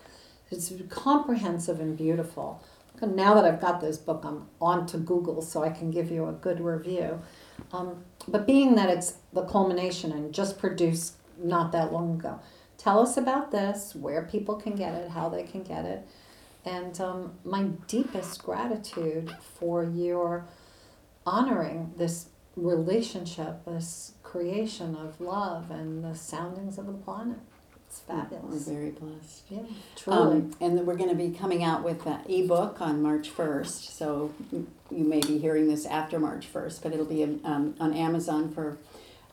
It's 0.50 0.72
comprehensive 0.88 1.80
and 1.80 1.96
beautiful. 1.96 2.62
Now 3.02 3.34
that 3.34 3.44
I've 3.44 3.60
got 3.60 3.80
this 3.80 3.96
book, 3.96 4.22
I'm 4.24 4.48
on 4.60 4.86
to 4.86 4.98
Google 4.98 5.40
so 5.42 5.62
I 5.62 5.70
can 5.70 5.90
give 5.90 6.10
you 6.10 6.26
a 6.28 6.32
good 6.32 6.60
review. 6.60 7.20
Um, 7.72 8.04
but 8.28 8.46
being 8.46 8.74
that 8.74 8.90
it's 8.90 9.14
the 9.32 9.44
culmination 9.44 10.12
and 10.12 10.34
just 10.34 10.58
produced 10.58 11.14
not 11.38 11.72
that 11.72 11.92
long 11.92 12.18
ago, 12.18 12.40
tell 12.76 13.00
us 13.00 13.16
about 13.16 13.52
this, 13.52 13.94
where 13.94 14.22
people 14.22 14.56
can 14.56 14.74
get 14.74 14.94
it, 14.94 15.10
how 15.10 15.28
they 15.28 15.44
can 15.44 15.62
get 15.62 15.84
it, 15.84 16.06
and 16.64 17.00
um, 17.00 17.34
my 17.44 17.64
deepest 17.86 18.42
gratitude 18.42 19.34
for 19.58 19.82
your 19.84 20.46
honoring 21.26 21.92
this 21.96 22.28
relationship, 22.56 23.64
this 23.64 24.12
creation 24.22 24.96
of 24.96 25.20
love 25.20 25.70
and 25.70 26.04
the 26.04 26.14
soundings 26.14 26.78
of 26.78 26.86
the 26.86 26.92
planet. 26.92 27.38
It's 27.86 28.02
We're 28.08 28.20
fabulous. 28.22 28.68
very 28.68 28.90
blessed. 28.90 29.42
Yeah, 29.48 29.62
truly. 29.96 30.18
Um, 30.18 30.50
and 30.60 30.78
then 30.78 30.86
we're 30.86 30.96
going 30.96 31.10
to 31.10 31.16
be 31.16 31.30
coming 31.36 31.64
out 31.64 31.82
with 31.82 32.06
an 32.06 32.20
ebook 32.28 32.80
on 32.80 33.02
March 33.02 33.34
1st. 33.34 33.90
So 33.90 34.32
you 34.52 34.66
you 34.92 35.04
may 35.04 35.20
be 35.20 35.38
hearing 35.38 35.68
this 35.68 35.86
after 35.86 36.18
March 36.18 36.52
1st, 36.52 36.82
but 36.82 36.92
it'll 36.92 37.04
be 37.04 37.22
um, 37.44 37.74
on 37.80 37.92
Amazon 37.94 38.52
for 38.52 38.76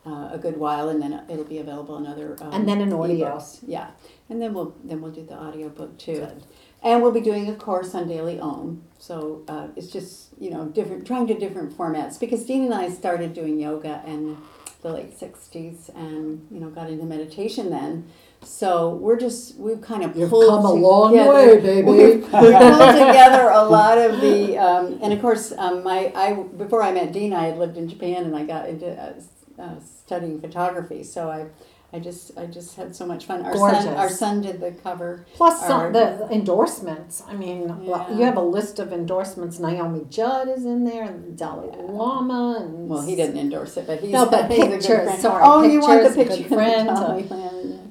uh, 0.08 0.30
a 0.32 0.38
good 0.40 0.58
while, 0.58 0.90
and 0.90 1.00
then 1.02 1.22
it'll 1.30 1.44
be 1.44 1.58
available 1.60 1.98
in 1.98 2.08
other 2.08 2.36
um, 2.42 2.52
And 2.54 2.68
then 2.68 2.82
an 2.82 2.94
audio. 2.94 3.28
ebooks. 3.38 3.60
Yeah, 3.68 3.90
and 4.30 4.42
then 4.42 4.54
we'll 4.56 4.74
then 4.84 5.02
we'll 5.02 5.12
do 5.12 5.24
the 5.24 5.36
audio 5.36 5.70
book 5.70 5.98
too. 6.00 6.16
Good. 6.20 6.44
And 6.84 7.02
we'll 7.02 7.12
be 7.12 7.22
doing 7.22 7.50
a 7.50 7.56
course 7.56 7.96
on 7.96 8.08
daily 8.08 8.40
Om. 8.40 8.84
So 9.00 9.44
uh, 9.48 9.68
it's 9.76 9.88
just 9.92 10.30
you 10.40 10.50
know 10.52 10.66
different, 10.66 11.06
trying 11.08 11.28
to 11.28 11.38
different 11.38 11.76
formats 11.78 12.20
because 12.20 12.46
Dean 12.46 12.66
and 12.66 12.74
I 12.74 12.90
started 12.90 13.34
doing 13.34 13.60
yoga 13.60 14.02
in 14.06 14.38
the 14.84 14.90
late 14.94 15.20
'60s, 15.20 15.90
and 15.96 16.48
you 16.52 16.60
know 16.60 16.70
got 16.70 16.90
into 16.90 17.06
meditation 17.06 17.70
then. 17.70 18.08
So 18.44 18.94
we're 18.94 19.18
just 19.20 19.58
we've 19.58 19.82
kind 19.82 20.04
of 20.04 20.16
You've 20.16 20.30
pulled 20.30 20.48
come 20.48 20.66
a 20.66 20.72
long 20.74 21.12
together- 21.12 21.34
way, 21.34 21.60
baby. 21.60 21.82
We've, 21.82 22.22
pulled 22.30 22.54
together 22.54 23.50
a 23.50 23.64
lot 23.64 23.98
of 23.98 24.22
the, 24.22 24.58
um, 24.58 25.00
and 25.02 25.12
of 25.12 25.20
course, 25.20 25.52
um, 25.58 25.84
my 25.84 26.12
I 26.16 26.34
before 26.36 26.84
I 26.84 26.92
met 26.92 27.12
Dean, 27.12 27.34
I 27.34 27.48
had 27.48 27.58
lived 27.58 27.78
in 27.78 27.90
Japan 27.90 28.26
and 28.26 28.36
I 28.36 28.46
got 28.46 28.70
into 28.70 28.88
uh, 28.92 29.14
uh, 29.62 29.80
studying 29.80 30.40
photography. 30.40 31.04
So 31.04 31.30
I, 31.32 31.48
I 31.94 32.00
just 32.00 32.38
I 32.38 32.46
just 32.48 32.76
had 32.76 32.94
so 32.96 33.06
much 33.06 33.26
fun. 33.26 33.46
Our 33.46 33.56
son 33.56 33.88
our 33.96 34.10
son 34.10 34.42
did 34.42 34.60
the 34.60 34.72
cover. 34.72 35.26
Plus 35.36 35.66
some, 35.66 35.80
Our- 35.82 35.92
the 35.94 36.28
endorsements. 36.32 37.24
I 37.28 37.34
mean, 37.34 37.74
Yeah. 37.84 38.10
you 38.14 38.26
have 38.26 38.36
a 38.36 38.42
list 38.42 38.80
of 38.80 38.92
endorsements. 38.92 39.58
Naomi 39.58 40.06
Judd 40.10 40.50
is 40.50 40.66
in 40.66 40.84
there, 40.84 41.04
and 41.04 41.38
Dalai 41.38 41.68
Yeah. 41.72 41.84
Lama, 41.90 42.58
and 42.62 42.90
Well, 42.90 43.02
he 43.04 43.16
didn't 43.16 43.38
endorse 43.38 43.78
it, 43.78 43.88
but 43.88 44.02
he's, 44.02 44.12
No, 44.12 44.26
but 44.26 44.52
he's 44.52 44.66
pictures, 44.66 45.18
sorry, 45.20 45.42
oh, 45.46 45.64
you 45.64 45.80
want 45.80 46.04
the 46.04 46.10
pictures, 46.14 46.38
picture? 46.40 46.56
friend, 46.56 46.90
of 46.90 47.32
uh, 47.32 47.42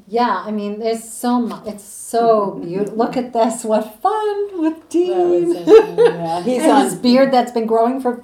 Yeah, 0.08 0.42
I 0.46 0.50
mean, 0.50 0.78
there's 0.78 1.02
so 1.02 1.40
much. 1.40 1.66
It's 1.66 1.82
so 1.84 2.60
beautiful. 2.62 2.96
Look 2.98 3.16
at 3.16 3.32
this. 3.32 3.64
What 3.64 4.00
fun 4.02 4.60
with 4.60 4.88
Dean. 4.90 5.56
it. 5.56 5.66
Yeah, 5.98 6.42
he's 6.48 6.64
on 6.64 6.84
his 6.84 6.94
beard 6.96 7.32
that's 7.32 7.50
been 7.50 7.66
growing 7.66 8.00
for 8.00 8.22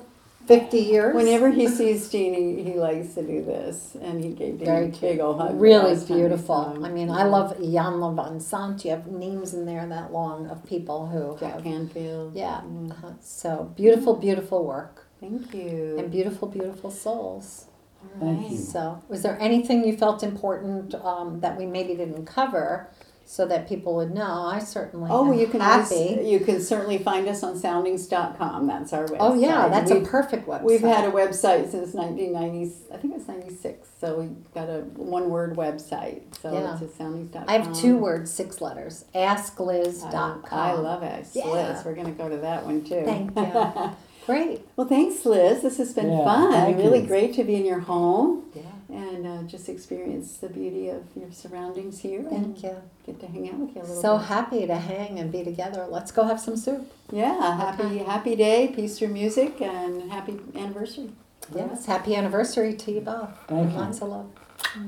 50 0.61 0.79
years. 0.79 1.15
Whenever 1.15 1.51
he 1.51 1.69
sees 1.69 2.09
Dean, 2.09 2.35
he, 2.35 2.63
he 2.73 2.79
likes 2.79 3.15
to 3.15 3.23
do 3.23 3.45
this, 3.45 3.97
and 4.01 4.23
he 4.23 4.31
gave 4.33 4.59
Dean 4.59 4.67
Very 4.67 4.87
a 4.87 4.89
big 4.91 5.21
old 5.21 5.41
hug. 5.41 5.61
Really 5.61 5.95
last 5.95 6.09
time 6.09 6.17
we 6.17 6.23
beautiful. 6.23 6.71
him. 6.75 6.85
I 6.85 6.91
mean, 6.91 7.11
I 7.11 7.25
love 7.25 7.57
Jan 7.61 8.17
Van 8.17 8.41
Sant. 8.41 8.85
You 8.85 8.91
have 8.93 9.07
names 9.07 9.55
in 9.55 9.65
there 9.67 9.87
that 9.87 10.13
long 10.13 10.47
of 10.49 10.65
people 10.67 11.07
who 11.07 11.39
Jack 11.39 11.55
have. 11.55 11.65
Canfield. 11.65 12.35
Yeah. 12.35 12.61
Mm. 12.65 12.93
uh, 13.05 13.13
So 13.21 13.73
beautiful, 13.77 14.17
beautiful 14.17 14.65
work. 14.65 15.07
Thank 15.21 15.55
you. 15.55 15.97
And 15.99 16.11
beautiful, 16.11 16.49
beautiful 16.49 16.91
souls. 16.91 17.67
All 18.03 18.21
Thank 18.21 18.43
right. 18.43 18.51
you. 18.51 18.59
So, 18.59 19.03
was 19.09 19.23
there 19.23 19.39
anything 19.41 19.85
you 19.87 19.97
felt 19.97 20.23
important 20.25 20.95
um, 20.97 21.41
that 21.41 21.57
we 21.57 21.67
maybe 21.67 21.95
didn't 21.95 22.27
cover 22.27 22.91
so 23.25 23.47
that 23.47 23.69
people 23.69 23.95
would 23.97 24.13
know? 24.15 24.47
I 24.47 24.59
certainly 24.59 25.09
Oh, 25.11 25.33
you 25.33 25.47
can 25.47 25.61
always, 25.63 25.91
you 26.27 26.41
can 26.41 26.61
certainly 26.61 26.99
find 26.99 27.27
us 27.29 27.43
on 27.43 27.57
soundings.com. 27.59 28.67
That's 28.67 28.93
our 28.93 29.07
website. 29.07 29.17
Oh, 29.21 29.35
yeah, 29.35 29.69
that's 29.69 29.91
a 29.91 30.01
perfect 30.01 30.47
website. 30.47 30.63
We've 30.65 30.81
had 30.81 31.05
a 31.05 31.11
website 31.11 31.71
since 31.71 31.95
1990s. 31.95 32.93
I 32.93 32.97
think 32.99 33.15
it's 33.17 33.29
96. 33.29 33.89
So 34.01 34.19
we 34.21 34.29
got 34.55 34.69
a 34.69 34.81
one-word 34.97 35.57
website. 35.57 36.23
So 36.41 36.53
Yeah. 36.53 36.79
it's 36.81 36.95
soundings.com. 36.97 37.45
I 37.49 37.53
have 37.59 37.73
two 37.75 37.97
words, 37.97 38.31
six 38.31 38.61
letters. 38.61 39.05
AskLiz.com. 39.15 40.45
I, 40.51 40.71
I 40.71 40.73
love 40.75 41.03
it. 41.03 41.27
Yeah. 41.33 41.47
Liz, 41.47 41.85
we're 41.85 41.95
going 41.95 42.07
to 42.07 42.13
go 42.13 42.29
to 42.29 42.39
that 42.39 42.65
one 42.65 42.83
too. 42.85 43.03
Thank 43.05 43.37
you. 43.37 43.91
Great. 44.27 44.61
Well, 44.77 44.87
thanks, 44.87 45.25
Liz. 45.27 45.63
This 45.63 45.79
has 45.79 45.93
been 45.93 46.11
Yeah, 46.11 46.25
fun. 46.25 46.77
really 46.77 47.01
you. 47.01 47.07
great 47.07 47.35
to 47.35 47.45
be 47.45 47.57
in 47.57 47.65
your 47.65 47.81
home 47.81 48.45
Yeah. 48.55 48.63
and 48.89 49.27
uh, 49.27 49.43
just 49.45 49.69
experience 49.69 50.37
the 50.37 50.49
beauty 50.49 50.89
of 50.91 51.03
your 51.17 51.33
surroundings 51.33 51.99
here 52.01 52.21
and 52.21 52.31
Thank 52.31 52.63
you. 52.63 52.77
get 53.05 53.19
to 53.21 53.27
hang 53.27 53.49
out 53.49 53.57
with 53.59 53.75
you 53.75 53.81
a 53.81 53.83
little 53.83 53.97
bit. 53.97 54.03
So 54.03 54.19
bit. 54.19 54.27
happy 54.29 54.67
to 54.67 54.77
hang 54.77 55.19
and 55.19 55.33
be 55.33 55.43
together. 55.43 55.87
Let's 55.91 56.13
go 56.13 56.23
have 56.25 56.41
some 56.41 56.57
soup. 56.57 56.91
Yeah, 57.11 57.57
happy 57.57 57.83
Okay. 57.83 57.99
happy 57.99 58.37
day, 58.37 58.69
peace 58.69 58.97
through 58.99 59.09
music, 59.09 59.61
and 59.61 60.11
happy 60.13 60.39
anniversary. 60.55 61.11
Yes. 61.55 61.87
Happy 61.87 62.15
anniversary 62.15 62.75
to 62.75 62.93
you 62.93 63.01
both. 63.01 63.31
Thank 63.49 63.63
and 63.63 63.73
you. 63.73 63.79
Lots 63.79 64.01
of 64.03 64.09
love. 64.09 64.31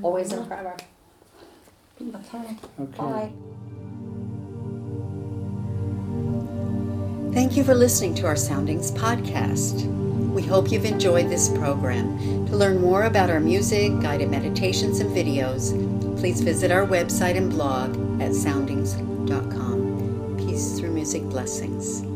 Always 0.01 0.31
and 0.31 0.47
forever. 0.47 0.75
Okay. 2.01 2.57
Okay. 2.79 2.97
Bye. 2.97 3.31
Thank 7.35 7.55
you 7.57 7.65
for 7.65 7.75
listening 7.75 8.15
to 8.15 8.25
our 8.27 8.37
Soundings 8.37 8.91
podcast. 8.91 9.83
We 10.31 10.41
hope 10.41 10.71
you've 10.71 10.85
enjoyed 10.85 11.29
this 11.29 11.49
program. 11.49 12.17
To 12.45 12.55
learn 12.55 12.79
more 12.79 13.03
about 13.03 13.29
our 13.29 13.41
music, 13.41 13.91
guided 13.99 14.31
meditations, 14.31 15.01
and 15.01 15.11
videos, 15.11 15.73
please 16.17 16.39
visit 16.39 16.71
our 16.71 16.87
website 16.87 17.35
and 17.35 17.49
blog 17.49 18.21
at 18.21 18.33
soundings.com. 18.33 20.37
Peace 20.37 20.79
through 20.79 20.93
music 20.93 21.23
blessings. 21.23 22.14